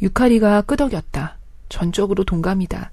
유카리가 0.00 0.62
끄덕였다. 0.62 1.36
전적으로 1.68 2.24
동감이다. 2.24 2.90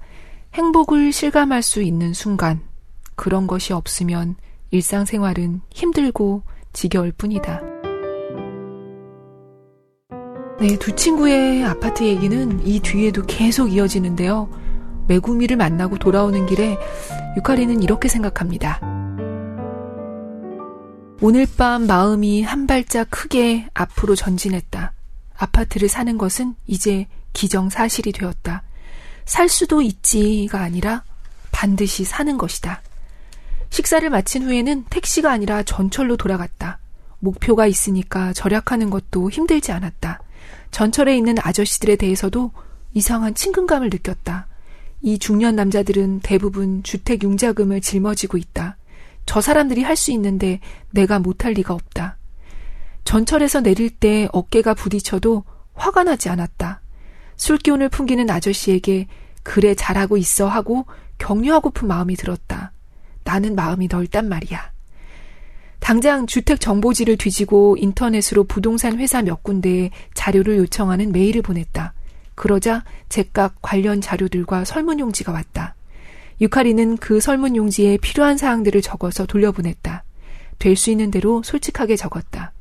행복을 0.54 1.12
실감할 1.12 1.62
수 1.62 1.80
있는 1.80 2.12
순간, 2.12 2.60
그런 3.14 3.46
것이 3.46 3.72
없으면 3.72 4.36
일상생활은 4.70 5.62
힘들고 5.70 6.42
지겨울 6.72 7.12
뿐이다. 7.12 7.62
네, 10.60 10.78
두 10.78 10.94
친구의 10.94 11.64
아파트 11.64 12.04
얘기는 12.04 12.66
이 12.66 12.80
뒤에도 12.80 13.22
계속 13.26 13.72
이어지는데요. 13.72 14.50
메구미를 15.08 15.56
만나고 15.56 15.98
돌아오는 15.98 16.46
길에 16.46 16.78
유카리는 17.36 17.82
이렇게 17.82 18.08
생각합니다. 18.08 18.80
오늘 21.20 21.46
밤 21.56 21.86
마음이 21.86 22.42
한 22.42 22.66
발짝 22.66 23.10
크게 23.10 23.68
앞으로 23.74 24.16
전진했다. 24.16 24.92
아파트를 25.36 25.88
사는 25.88 26.16
것은 26.16 26.54
이제 26.66 27.06
기정사실이 27.32 28.12
되었다. 28.12 28.62
살 29.24 29.48
수도 29.48 29.82
있지가 29.82 30.60
아니라 30.60 31.04
반드시 31.52 32.04
사는 32.04 32.38
것이다. 32.38 32.82
식사를 33.68 34.08
마친 34.10 34.44
후에는 34.44 34.84
택시가 34.90 35.30
아니라 35.30 35.62
전철로 35.62 36.16
돌아갔다. 36.16 36.78
목표가 37.18 37.66
있으니까 37.66 38.32
절약하는 38.32 38.90
것도 38.90 39.30
힘들지 39.30 39.72
않았다. 39.72 40.20
전철에 40.70 41.16
있는 41.16 41.36
아저씨들에 41.38 41.96
대해서도 41.96 42.52
이상한 42.94 43.34
친근감을 43.34 43.90
느꼈다. 43.90 44.46
이 45.02 45.18
중년 45.18 45.56
남자들은 45.56 46.20
대부분 46.20 46.82
주택 46.82 47.22
융자금을 47.22 47.80
짊어지고 47.80 48.36
있다. 48.36 48.76
저 49.26 49.40
사람들이 49.40 49.82
할 49.82 49.96
수 49.96 50.12
있는데 50.12 50.60
내가 50.90 51.18
못할 51.18 51.52
리가 51.52 51.74
없다. 51.74 52.16
전철에서 53.04 53.60
내릴 53.60 53.90
때 53.90 54.28
어깨가 54.32 54.74
부딪혀도 54.74 55.44
화가 55.74 56.04
나지 56.04 56.28
않았다. 56.28 56.80
술기운을 57.36 57.88
풍기는 57.88 58.28
아저씨에게 58.28 59.06
그래 59.42 59.74
잘하고 59.74 60.16
있어 60.16 60.46
하고 60.46 60.84
격려하고픈 61.18 61.88
마음이 61.88 62.16
들었다. 62.16 62.72
나는 63.24 63.54
마음이 63.54 63.88
넓단 63.90 64.28
말이야. 64.28 64.70
당장 65.78 66.26
주택 66.26 66.60
정보지를 66.60 67.16
뒤지고 67.16 67.76
인터넷으로 67.78 68.44
부동산 68.44 68.98
회사 68.98 69.22
몇 69.22 69.42
군데에 69.42 69.90
자료를 70.14 70.58
요청하는 70.58 71.10
메일을 71.10 71.40
보냈다. 71.40 71.94
그러자 72.40 72.84
제각 73.10 73.56
관련 73.60 74.00
자료들과 74.00 74.64
설문용지가 74.64 75.30
왔다. 75.30 75.74
유카리는 76.40 76.96
그 76.96 77.20
설문용지에 77.20 77.98
필요한 77.98 78.38
사항들을 78.38 78.80
적어서 78.80 79.26
돌려보냈다. 79.26 80.04
될 80.58 80.74
수 80.74 80.90
있는 80.90 81.10
대로 81.10 81.42
솔직하게 81.42 81.96
적었다. 81.96 82.52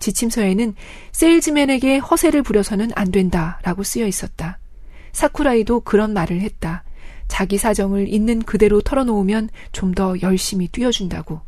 지침서에는 0.00 0.74
세일즈맨에게 1.12 1.98
허세를 1.98 2.42
부려서는 2.42 2.90
안 2.96 3.12
된다 3.12 3.60
라고 3.62 3.84
쓰여 3.84 4.08
있었다. 4.08 4.58
사쿠라이도 5.12 5.80
그런 5.82 6.12
말을 6.12 6.40
했다. 6.40 6.82
자기 7.28 7.56
사정을 7.56 8.08
있는 8.12 8.42
그대로 8.42 8.80
털어놓으면 8.80 9.50
좀 9.70 9.94
더 9.94 10.16
열심히 10.22 10.66
뛰어준다고. 10.66 11.40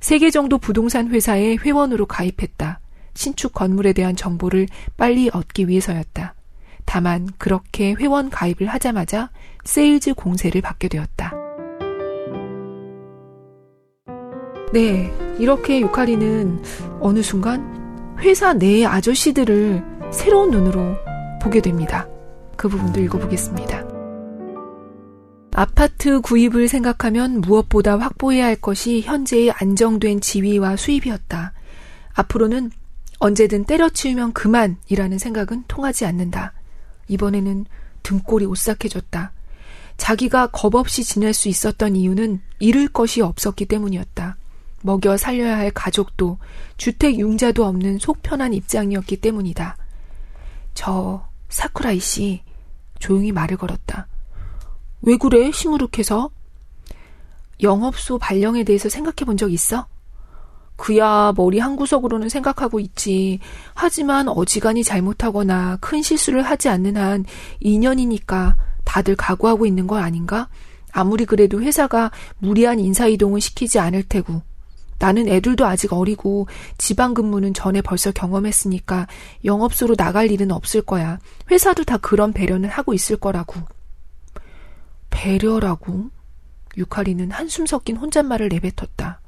세 0.00 0.16
개 0.18 0.30
정도 0.30 0.56
부동산 0.56 1.08
회사에 1.08 1.56
회원으로 1.56 2.06
가입했다. 2.06 2.80
신축 3.12 3.52
건물에 3.52 3.92
대한 3.92 4.16
정보를 4.16 4.66
빨리 4.96 5.28
얻기 5.30 5.68
위해서였다. 5.68 6.36
다만 6.84 7.28
그렇게 7.38 7.94
회원 7.94 8.30
가입을 8.30 8.66
하자마자 8.66 9.30
세일즈 9.64 10.14
공세를 10.14 10.60
받게 10.60 10.88
되었다. 10.88 11.34
네, 14.72 15.12
이렇게 15.38 15.80
유카리는 15.80 16.62
어느 17.00 17.22
순간 17.22 18.16
회사 18.20 18.52
내 18.52 18.84
아저씨들을 18.84 19.82
새로운 20.12 20.50
눈으로 20.50 20.96
보게 21.42 21.60
됩니다. 21.60 22.06
그 22.56 22.68
부분도 22.68 23.00
읽어보겠습니다. 23.00 23.88
아파트 25.52 26.20
구입을 26.20 26.68
생각하면 26.68 27.40
무엇보다 27.40 27.98
확보해야 27.98 28.46
할 28.46 28.56
것이 28.56 29.00
현재의 29.00 29.50
안정된 29.50 30.20
지위와 30.20 30.76
수입이었다. 30.76 31.52
앞으로는 32.14 32.70
언제든 33.18 33.64
때려치우면 33.64 34.32
그만이라는 34.32 35.18
생각은 35.18 35.64
통하지 35.68 36.06
않는다. 36.06 36.52
이번에는 37.10 37.66
등골이 38.02 38.46
오싹해졌다. 38.46 39.32
자기가 39.96 40.46
겁 40.48 40.74
없이 40.74 41.04
지낼 41.04 41.34
수 41.34 41.48
있었던 41.48 41.94
이유는 41.96 42.40
잃을 42.58 42.88
것이 42.88 43.20
없었기 43.20 43.66
때문이었다. 43.66 44.36
먹여 44.82 45.16
살려야 45.18 45.58
할 45.58 45.70
가족도 45.70 46.38
주택 46.78 47.18
융자도 47.18 47.66
없는 47.66 47.98
속편한 47.98 48.54
입장이었기 48.54 49.18
때문이다. 49.18 49.76
저 50.72 51.28
사쿠라이 51.50 52.00
씨 52.00 52.42
조용히 52.98 53.32
말을 53.32 53.58
걸었다. 53.58 54.06
왜 55.02 55.16
그래? 55.16 55.50
시무룩해서. 55.52 56.30
영업소 57.62 58.18
발령에 58.18 58.64
대해서 58.64 58.88
생각해 58.88 59.26
본 59.26 59.36
적 59.36 59.52
있어? 59.52 59.86
그야 60.80 61.34
머리 61.36 61.58
한 61.58 61.76
구석으로는 61.76 62.30
생각하고 62.30 62.80
있지. 62.80 63.38
하지만 63.74 64.28
어지간히 64.28 64.82
잘못하거나 64.82 65.76
큰 65.78 66.00
실수를 66.00 66.42
하지 66.42 66.70
않는 66.70 66.96
한 66.96 67.26
2년이니까 67.62 68.54
다들 68.84 69.14
각오하고 69.14 69.66
있는 69.66 69.86
거 69.86 69.98
아닌가? 69.98 70.48
아무리 70.90 71.26
그래도 71.26 71.60
회사가 71.60 72.10
무리한 72.38 72.80
인사이동을 72.80 73.42
시키지 73.42 73.78
않을 73.78 74.04
테고. 74.04 74.40
나는 74.98 75.28
애들도 75.28 75.66
아직 75.66 75.92
어리고 75.92 76.48
지방 76.78 77.12
근무는 77.12 77.52
전에 77.52 77.82
벌써 77.82 78.10
경험했으니까 78.10 79.06
영업소로 79.44 79.96
나갈 79.96 80.30
일은 80.30 80.50
없을 80.50 80.80
거야. 80.80 81.18
회사도 81.50 81.84
다 81.84 81.98
그런 81.98 82.32
배려는 82.32 82.70
하고 82.70 82.94
있을 82.94 83.18
거라고. 83.18 83.60
배려라고? 85.10 86.08
유카리는 86.78 87.30
한숨 87.32 87.66
섞인 87.66 87.98
혼잣말을 87.98 88.48
내뱉었다. 88.48 89.20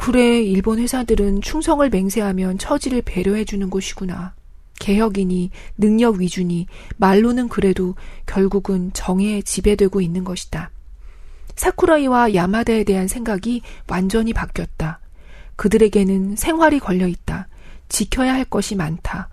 그래, 0.00 0.40
일본 0.40 0.78
회사들은 0.78 1.42
충성을 1.42 1.86
맹세하면 1.90 2.58
처지를 2.58 3.02
배려해주는 3.02 3.68
곳이구나. 3.68 4.32
개혁이니 4.78 5.50
능력 5.76 6.20
위주니 6.20 6.68
말로는 6.98 7.48
그래도 7.48 7.96
결국은 8.24 8.92
정에 8.94 9.42
지배되고 9.42 10.00
있는 10.00 10.22
것이다. 10.22 10.70
사쿠라이와 11.56 12.34
야마다에 12.34 12.84
대한 12.84 13.08
생각이 13.08 13.62
완전히 13.88 14.32
바뀌었다. 14.32 15.00
그들에게는 15.56 16.36
생활이 16.36 16.78
걸려 16.78 17.08
있다. 17.08 17.48
지켜야 17.88 18.32
할 18.32 18.44
것이 18.44 18.76
많다. 18.76 19.28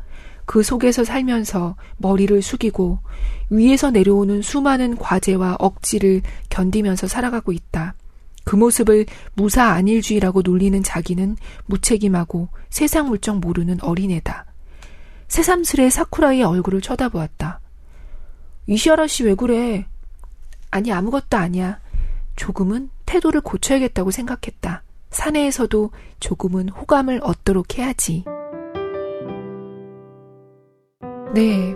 그 0.45 0.63
속에서 0.63 1.04
살면서 1.04 1.75
머리를 1.97 2.41
숙이고 2.41 2.99
위에서 3.51 3.91
내려오는 3.91 4.41
수많은 4.41 4.97
과제와 4.97 5.58
억지를 5.60 6.23
견디면서 6.49 7.08
살아가고 7.08 7.51
있다. 7.51 7.93
그 8.45 8.55
모습을 8.55 9.05
무사 9.34 9.65
안일주의라고 9.71 10.41
놀리는 10.43 10.81
자기는 10.81 11.36
무책임하고 11.65 12.47
세상 12.69 13.10
물정 13.10 13.39
모르는 13.41 13.81
어린애다. 13.81 14.45
새삼스레 15.27 15.89
사쿠라의 15.89 16.43
얼굴을 16.43 16.79
쳐다보았다. 16.81 17.60
이시아라 18.67 19.08
씨 19.08 19.23
왜 19.23 19.36
그래? 19.36 19.86
아니 20.71 20.91
아무것도 20.93 21.38
아니야. 21.38 21.79
조금은 22.36 22.89
태도를 23.05 23.41
고쳐야겠다고 23.41 24.12
생각했다. 24.12 24.84
사내에서도 25.10 25.91
조금은 26.19 26.69
호감을 26.69 27.21
얻도록 27.23 27.77
해야지. 27.77 28.25
네. 31.34 31.75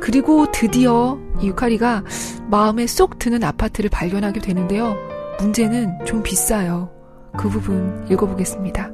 그리고 0.00 0.50
드디어 0.52 1.18
유카리가 1.42 2.04
마음에 2.50 2.86
쏙 2.86 3.18
드는 3.18 3.42
아파트를 3.42 3.90
발견하게 3.90 4.40
되는데요. 4.40 4.94
문제는 5.38 6.04
좀 6.06 6.22
비싸요. 6.22 6.90
그 7.36 7.48
부분 7.48 8.06
읽어보겠습니다. 8.10 8.90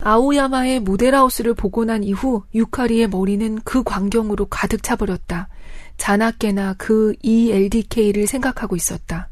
아오야마의 0.00 0.80
모델하우스를 0.80 1.54
보고 1.54 1.84
난 1.84 2.04
이후 2.04 2.44
유카리의 2.54 3.08
머리는 3.08 3.58
그 3.64 3.82
광경으로 3.82 4.46
가득 4.46 4.82
차버렸다. 4.82 5.48
자나깨나 5.96 6.74
그 6.78 7.14
ELDK를 7.22 8.26
생각하고 8.28 8.76
있었다. 8.76 9.28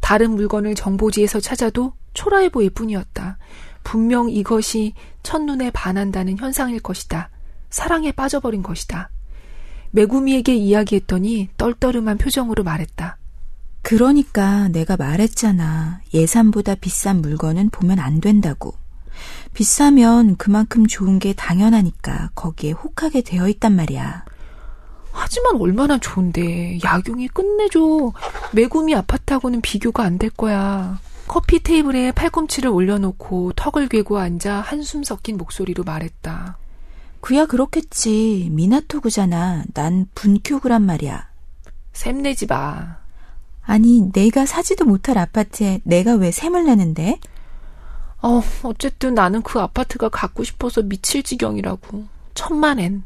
다른 0.00 0.30
물건을 0.30 0.74
정보지에서 0.74 1.40
찾아도 1.40 1.92
초라해 2.14 2.48
보일 2.48 2.70
뿐이었다. 2.70 3.36
분명 3.82 4.30
이것이 4.30 4.94
첫눈에 5.22 5.70
반한다는 5.72 6.38
현상일 6.38 6.80
것이다. 6.80 7.28
사랑에 7.68 8.12
빠져버린 8.12 8.62
것이다. 8.62 9.10
메구미에게 9.90 10.54
이야기했더니 10.54 11.50
떨떠름한 11.58 12.18
표정으로 12.18 12.64
말했다. 12.64 13.18
그러니까 13.84 14.68
내가 14.68 14.96
말했잖아. 14.96 16.00
예산보다 16.14 16.74
비싼 16.74 17.20
물건은 17.20 17.68
보면 17.70 17.98
안 17.98 18.18
된다고. 18.20 18.74
비싸면 19.52 20.36
그만큼 20.36 20.86
좋은 20.86 21.18
게 21.18 21.34
당연하니까 21.34 22.30
거기에 22.34 22.72
혹하게 22.72 23.20
되어 23.20 23.46
있단 23.48 23.76
말이야. 23.76 24.24
하지만 25.12 25.56
얼마나 25.60 25.98
좋은데 25.98 26.78
야경이 26.82 27.28
끝내줘. 27.28 28.12
메구미 28.52 28.94
아파트하고는 28.96 29.60
비교가 29.60 30.02
안 30.02 30.18
될 30.18 30.30
거야. 30.30 30.98
커피 31.28 31.62
테이블에 31.62 32.12
팔꿈치를 32.12 32.70
올려놓고 32.70 33.52
턱을 33.54 33.88
괴고 33.88 34.18
앉아 34.18 34.60
한숨 34.60 35.04
섞인 35.04 35.36
목소리로 35.36 35.84
말했다. 35.84 36.56
그야 37.20 37.44
그렇겠지. 37.46 38.48
미나토구잖아. 38.50 39.64
난 39.74 40.06
분큐구란 40.14 40.82
말이야. 40.82 41.28
샘내지 41.92 42.46
마. 42.46 43.03
아니, 43.66 44.10
내가 44.12 44.46
사지도 44.46 44.84
못할 44.84 45.18
아파트에 45.18 45.80
내가 45.84 46.14
왜 46.14 46.30
샘을 46.30 46.64
내는데? 46.64 47.18
어, 48.22 48.42
어쨌든 48.62 49.14
나는 49.14 49.42
그 49.42 49.60
아파트가 49.60 50.08
갖고 50.08 50.44
싶어서 50.44 50.82
미칠 50.82 51.22
지경이라고. 51.22 52.04
천만 52.34 52.78
엔. 52.78 53.04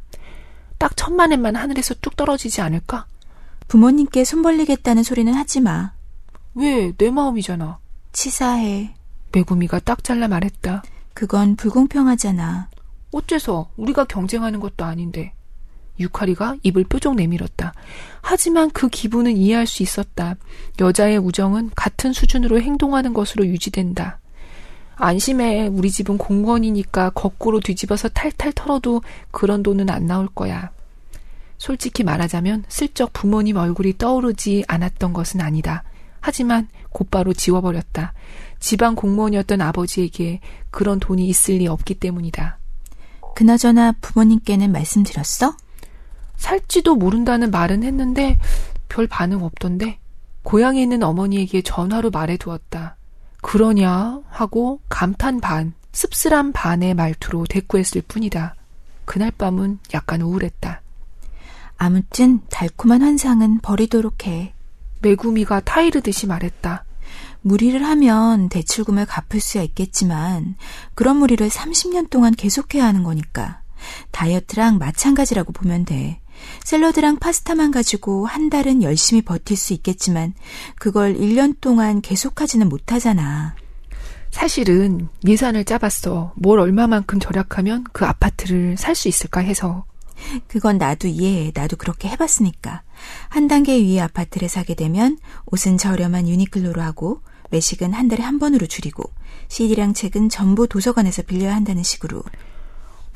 딱 0.78 0.96
천만 0.96 1.32
엔만 1.32 1.56
하늘에서 1.56 1.94
뚝 2.00 2.16
떨어지지 2.16 2.60
않을까? 2.60 3.06
부모님께 3.66 4.24
손 4.24 4.42
벌리겠다는 4.42 5.02
소리는 5.02 5.32
하지 5.34 5.60
마. 5.60 5.92
왜? 6.54 6.92
내 6.96 7.10
마음이잖아. 7.10 7.78
치사해. 8.12 8.94
메구미가 9.32 9.80
딱 9.80 10.02
잘라 10.02 10.28
말했다. 10.28 10.82
그건 11.14 11.56
불공평하잖아. 11.56 12.68
어째서 13.12 13.70
우리가 13.76 14.04
경쟁하는 14.04 14.60
것도 14.60 14.84
아닌데. 14.84 15.32
유카리가 16.00 16.56
입을 16.62 16.84
뾰족 16.84 17.14
내밀었다. 17.16 17.72
하지만 18.22 18.70
그 18.70 18.88
기분은 18.88 19.36
이해할 19.36 19.66
수 19.66 19.82
있었다. 19.82 20.36
여자의 20.80 21.18
우정은 21.18 21.70
같은 21.74 22.12
수준으로 22.12 22.60
행동하는 22.60 23.14
것으로 23.14 23.46
유지된다. 23.46 24.20
안심해. 24.96 25.68
우리 25.68 25.90
집은 25.90 26.18
공무원이니까 26.18 27.10
거꾸로 27.10 27.60
뒤집어서 27.60 28.08
탈탈 28.08 28.52
털어도 28.52 29.02
그런 29.30 29.62
돈은 29.62 29.90
안 29.90 30.06
나올 30.06 30.26
거야. 30.26 30.70
솔직히 31.56 32.04
말하자면 32.04 32.64
슬쩍 32.68 33.12
부모님 33.12 33.56
얼굴이 33.56 33.98
떠오르지 33.98 34.64
않았던 34.68 35.12
것은 35.12 35.40
아니다. 35.40 35.84
하지만 36.20 36.68
곧바로 36.90 37.32
지워버렸다. 37.32 38.12
지방 38.60 38.96
공무원이었던 38.96 39.60
아버지에게 39.60 40.40
그런 40.70 40.98
돈이 40.98 41.26
있을 41.28 41.58
리 41.58 41.66
없기 41.66 41.94
때문이다. 41.94 42.58
그나저나 43.34 43.94
부모님께는 44.00 44.72
말씀드렸어? 44.72 45.54
살지도 46.38 46.96
모른다는 46.96 47.50
말은 47.50 47.82
했는데 47.82 48.38
별 48.88 49.06
반응 49.06 49.44
없던데 49.44 49.98
고향에 50.42 50.80
있는 50.80 51.02
어머니에게 51.02 51.60
전화로 51.60 52.10
말해두었다. 52.10 52.96
그러냐 53.42 54.22
하고 54.30 54.80
감탄 54.88 55.40
반, 55.40 55.74
씁쓸한 55.92 56.52
반의 56.52 56.94
말투로 56.94 57.44
대꾸했을 57.46 58.02
뿐이다. 58.02 58.54
그날 59.04 59.30
밤은 59.30 59.78
약간 59.92 60.22
우울했다. 60.22 60.80
아무튼 61.76 62.40
달콤한 62.50 63.02
환상은 63.02 63.58
버리도록 63.60 64.26
해. 64.26 64.54
메구미가 65.02 65.60
타이르듯이 65.60 66.26
말했다. 66.26 66.84
무리를 67.42 67.82
하면 67.84 68.48
대출금을 68.48 69.06
갚을 69.06 69.40
수야 69.40 69.62
있겠지만 69.62 70.56
그런 70.94 71.16
무리를 71.16 71.46
30년 71.48 72.10
동안 72.10 72.34
계속해야 72.34 72.84
하는 72.84 73.04
거니까 73.04 73.62
다이어트랑 74.10 74.78
마찬가지라고 74.78 75.52
보면 75.52 75.84
돼. 75.84 76.20
샐러드랑 76.64 77.16
파스타만 77.18 77.70
가지고 77.70 78.26
한 78.26 78.50
달은 78.50 78.82
열심히 78.82 79.22
버틸 79.22 79.56
수 79.56 79.72
있겠지만 79.74 80.34
그걸 80.78 81.14
1년 81.14 81.56
동안 81.60 82.00
계속하지는 82.00 82.68
못하잖아. 82.68 83.54
사실은 84.30 85.08
예산을 85.26 85.64
짜봤어. 85.64 86.32
뭘 86.36 86.60
얼마만큼 86.60 87.18
절약하면 87.18 87.84
그 87.92 88.04
아파트를 88.04 88.76
살 88.76 88.94
수 88.94 89.08
있을까 89.08 89.40
해서. 89.40 89.84
그건 90.48 90.78
나도 90.78 91.08
이해해. 91.08 91.52
나도 91.54 91.76
그렇게 91.76 92.08
해봤으니까. 92.08 92.82
한 93.28 93.48
단계 93.48 93.80
위의 93.80 94.00
아파트를 94.00 94.48
사게 94.48 94.74
되면 94.74 95.18
옷은 95.46 95.78
저렴한 95.78 96.28
유니클로로 96.28 96.82
하고 96.82 97.22
외식은 97.50 97.94
한 97.94 98.08
달에 98.08 98.22
한 98.22 98.38
번으로 98.38 98.66
줄이고 98.66 99.04
CD랑 99.48 99.94
책은 99.94 100.28
전부 100.28 100.66
도서관에서 100.66 101.22
빌려야 101.22 101.54
한다는 101.54 101.82
식으로. 101.82 102.22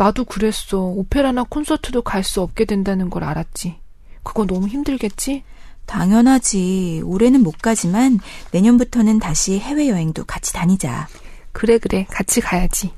나도 0.03 0.25
그랬어. 0.25 0.79
오페라나 0.81 1.45
콘서트도 1.45 2.03
갈 2.03 2.25
수 2.25 2.41
없게 2.41 2.65
된다는 2.65 3.09
걸 3.09 3.23
알았지. 3.23 3.77
그거 4.25 4.47
너무 4.47 4.67
힘들겠지? 4.67 5.45
당연하지. 5.87 7.03
올해는 7.05 7.43
못 7.45 7.59
가지만 7.59 8.19
내년부터는 8.51 9.21
다시 9.21 9.61
해외여행도 9.61 10.25
같이 10.25 10.53
다니자. 10.55 11.07
그래, 11.53 11.79
그래. 11.79 12.07
같이 12.11 12.41
가야지. 12.41 12.93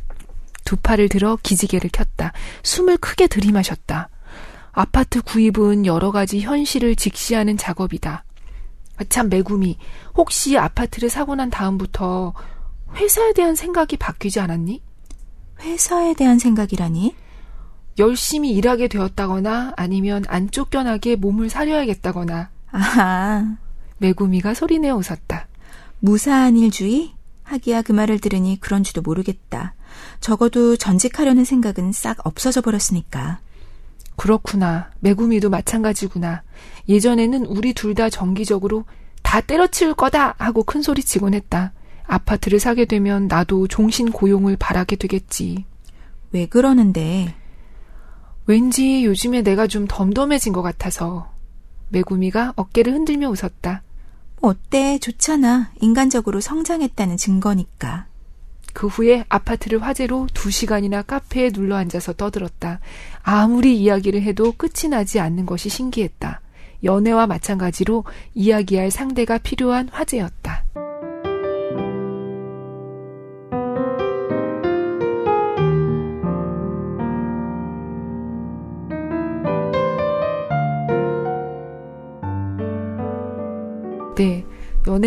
두 0.65 0.77
팔을 0.77 1.11
들어 1.11 1.37
기지개를 1.43 1.91
켰다. 1.93 2.33
숨을 2.63 2.97
크게 2.97 3.27
들이마셨다. 3.27 4.09
아파트 4.73 5.21
구입은 5.21 5.85
여러 5.85 6.11
가지 6.11 6.41
현실을 6.41 6.97
직시하는 6.97 7.59
작업이다. 7.59 8.25
아, 8.97 9.05
참, 9.11 9.29
매구미. 9.29 9.77
혹시 10.17 10.57
아파트를 10.57 11.11
사고 11.11 11.35
난 11.35 11.51
다음부터 11.51 12.33
회사에 12.97 13.35
대한 13.35 13.55
생각이 13.57 13.99
바뀌지 13.99 14.41
않았니? 14.41 14.83
회사에 15.61 16.15
대한 16.15 16.39
생각이라니? 16.39 17.15
열심히 17.99 18.51
일하게 18.51 18.89
되었다거나 18.89 19.75
아니면 19.77 20.25
안 20.29 20.51
쫓겨나게 20.51 21.17
몸을 21.17 21.49
사려야겠다거나. 21.49 22.51
아하. 22.73 23.57
매구미가 23.99 24.55
소리내어 24.55 24.97
웃었다. 24.97 25.47
무사한 26.01 26.57
일주의? 26.57 27.13
하기야 27.45 27.83
그 27.83 27.93
말을 27.93 28.19
들으니 28.19 28.59
그런지도 28.59 29.01
모르겠다. 29.03 29.75
적어도 30.21 30.77
전직하려는 30.77 31.45
생각은 31.45 31.93
싹 31.93 32.19
없어져 32.27 32.61
버렸으니까. 32.63 33.39
그렇구나. 34.17 34.91
매구미도 35.01 35.51
마찬가지구나. 35.51 36.43
예전에는 36.89 37.47
우리 37.47 37.75
둘 37.75 37.95
다 37.95 38.11
정기적으로 38.11 38.85
다 39.23 39.41
때려치울 39.41 39.95
거다 39.95 40.35
하고 40.39 40.65
큰 40.65 40.83
소리 40.83 41.03
치곤 41.03 41.35
했다. 41.35 41.73
아파트를 42.07 42.61
사게 42.61 42.85
되면 42.85 43.27
나도 43.29 43.69
종신 43.69 44.11
고용을 44.11 44.57
바라게 44.57 44.97
되겠지. 44.97 45.65
왜 46.33 46.47
그러는데? 46.47 47.35
왠지 48.47 49.05
요즘에 49.05 49.43
내가 49.43 49.67
좀 49.67 49.87
덤덤해진 49.89 50.53
것 50.53 50.63
같아서. 50.63 51.33
매구미가 51.89 52.55
어깨를 52.57 52.93
흔들며 52.93 53.31
웃었다. 53.31 53.83
어때? 54.41 54.99
좋잖아. 54.99 55.73
인간적으로 55.81 56.41
성장했다는 56.41 57.17
증거니까. 57.17 58.07
그 58.75 58.89
후에 58.89 59.25
아파트를 59.29 59.81
화제로 59.83 60.27
두 60.35 60.51
시간이나 60.51 61.03
카페에 61.03 61.51
눌러 61.51 61.77
앉아서 61.77 62.13
떠들었다. 62.13 62.81
아무리 63.23 63.79
이야기를 63.81 64.21
해도 64.23 64.53
끝이 64.53 64.91
나지 64.91 65.21
않는 65.21 65.47
것이 65.47 65.69
신기했다. 65.69 66.41
연애와 66.83 67.27
마찬가지로 67.27 68.05
이야기할 68.35 68.91
상대가 68.91 69.39
필요한 69.39 69.89
화제였다. 69.89 70.44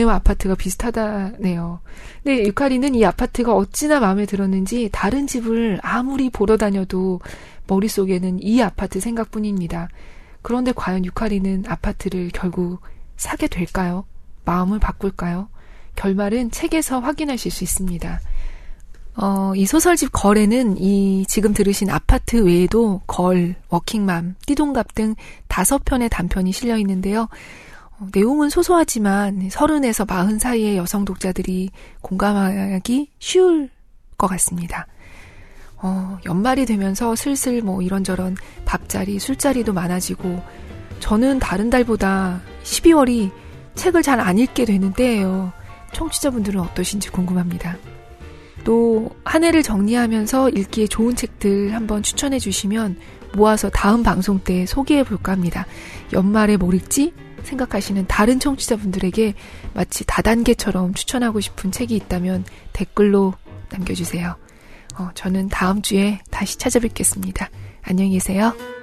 연애와 0.08 0.16
아파트가 0.16 0.56
비슷하다네요. 0.56 1.82
근데 2.24 2.46
유카리는 2.46 2.96
이 2.96 3.06
아파트가 3.06 3.54
어찌나 3.54 4.00
마음에 4.00 4.26
들었는지 4.26 4.90
다른 4.92 5.28
집을 5.28 5.80
아무리 5.84 6.30
보러 6.30 6.58
다녀도 6.58 7.20
머릿속에는 7.68 8.42
이 8.42 8.62
아파트 8.62 9.00
생각뿐입니다. 9.00 9.90
그런데 10.42 10.72
과연 10.74 11.06
유카리는 11.06 11.66
아파트를 11.68 12.32
결국 12.34 12.80
사게 13.18 13.48
될까요? 13.48 14.06
마음을 14.46 14.80
바꿀까요? 14.80 15.50
결말은 15.96 16.52
책에서 16.52 17.00
확인하실 17.00 17.52
수 17.52 17.64
있습니다. 17.64 18.22
어, 19.20 19.52
이 19.56 19.66
소설집 19.66 20.12
걸에는 20.14 20.78
이 20.78 21.26
지금 21.28 21.54
들으신 21.54 21.90
아파트 21.90 22.38
외에도 22.38 23.02
걸, 23.08 23.56
워킹맘, 23.70 24.36
띠동갑 24.46 24.94
등 24.94 25.16
다섯 25.48 25.84
편의 25.84 26.08
단편이 26.10 26.52
실려 26.52 26.78
있는데요. 26.78 27.28
어, 28.00 28.08
내용은 28.14 28.50
소소하지만 28.50 29.50
서른에서 29.50 30.06
마흔 30.06 30.40
사이의 30.40 30.78
여성 30.78 31.06
독자들이 31.06 31.70
공감하기 32.02 33.12
쉬울 33.20 33.70
것 34.18 34.28
같습니다. 34.28 34.88
어, 35.78 36.18
연말이 36.26 36.66
되면서 36.66 37.16
슬슬 37.16 37.62
뭐 37.62 37.82
이런저런 37.82 38.36
밥자리, 38.66 39.20
술자리도 39.20 39.74
많아지고 39.74 40.42
저는 41.00 41.40
다른 41.40 41.70
달보다 41.70 42.42
12월이 42.64 43.32
책을 43.76 44.02
잘 44.02 44.20
안 44.20 44.40
읽게 44.40 44.66
되는 44.66 44.92
때예요. 44.94 45.54
청취자분들은 45.94 46.60
어떠신지 46.60 47.10
궁금합니다. 47.10 47.78
또 48.64 49.16
한 49.24 49.44
해를 49.44 49.62
정리하면서 49.62 50.50
읽기에 50.50 50.88
좋은 50.88 51.16
책들 51.16 51.74
한번 51.76 52.02
추천해 52.02 52.40
주시면 52.40 52.98
모아서 53.36 53.70
다음 53.70 54.04
방송 54.04 54.40
때 54.40 54.66
소개해 54.66 55.04
볼까 55.04 55.34
합니다. 55.34 55.66
연말에 56.14 56.58
뭘 56.58 56.74
읽지? 56.76 57.14
생각하시는 57.48 58.06
다른 58.08 58.40
청취자분들에게 58.40 59.34
마치 59.74 60.06
다단계처럼 60.06 60.94
추천하고 60.94 61.40
싶은 61.40 61.72
책이 61.72 61.96
있다면 61.96 62.46
댓글로 62.74 63.34
남겨주세요. 63.70 64.36
어, 65.00 65.10
저는 65.16 65.50
다음 65.50 65.82
주에 65.82 66.20
다시 66.30 66.58
찾아뵙겠습니다. 66.58 67.50
안녕히 67.84 68.12
계세요. 68.12 68.77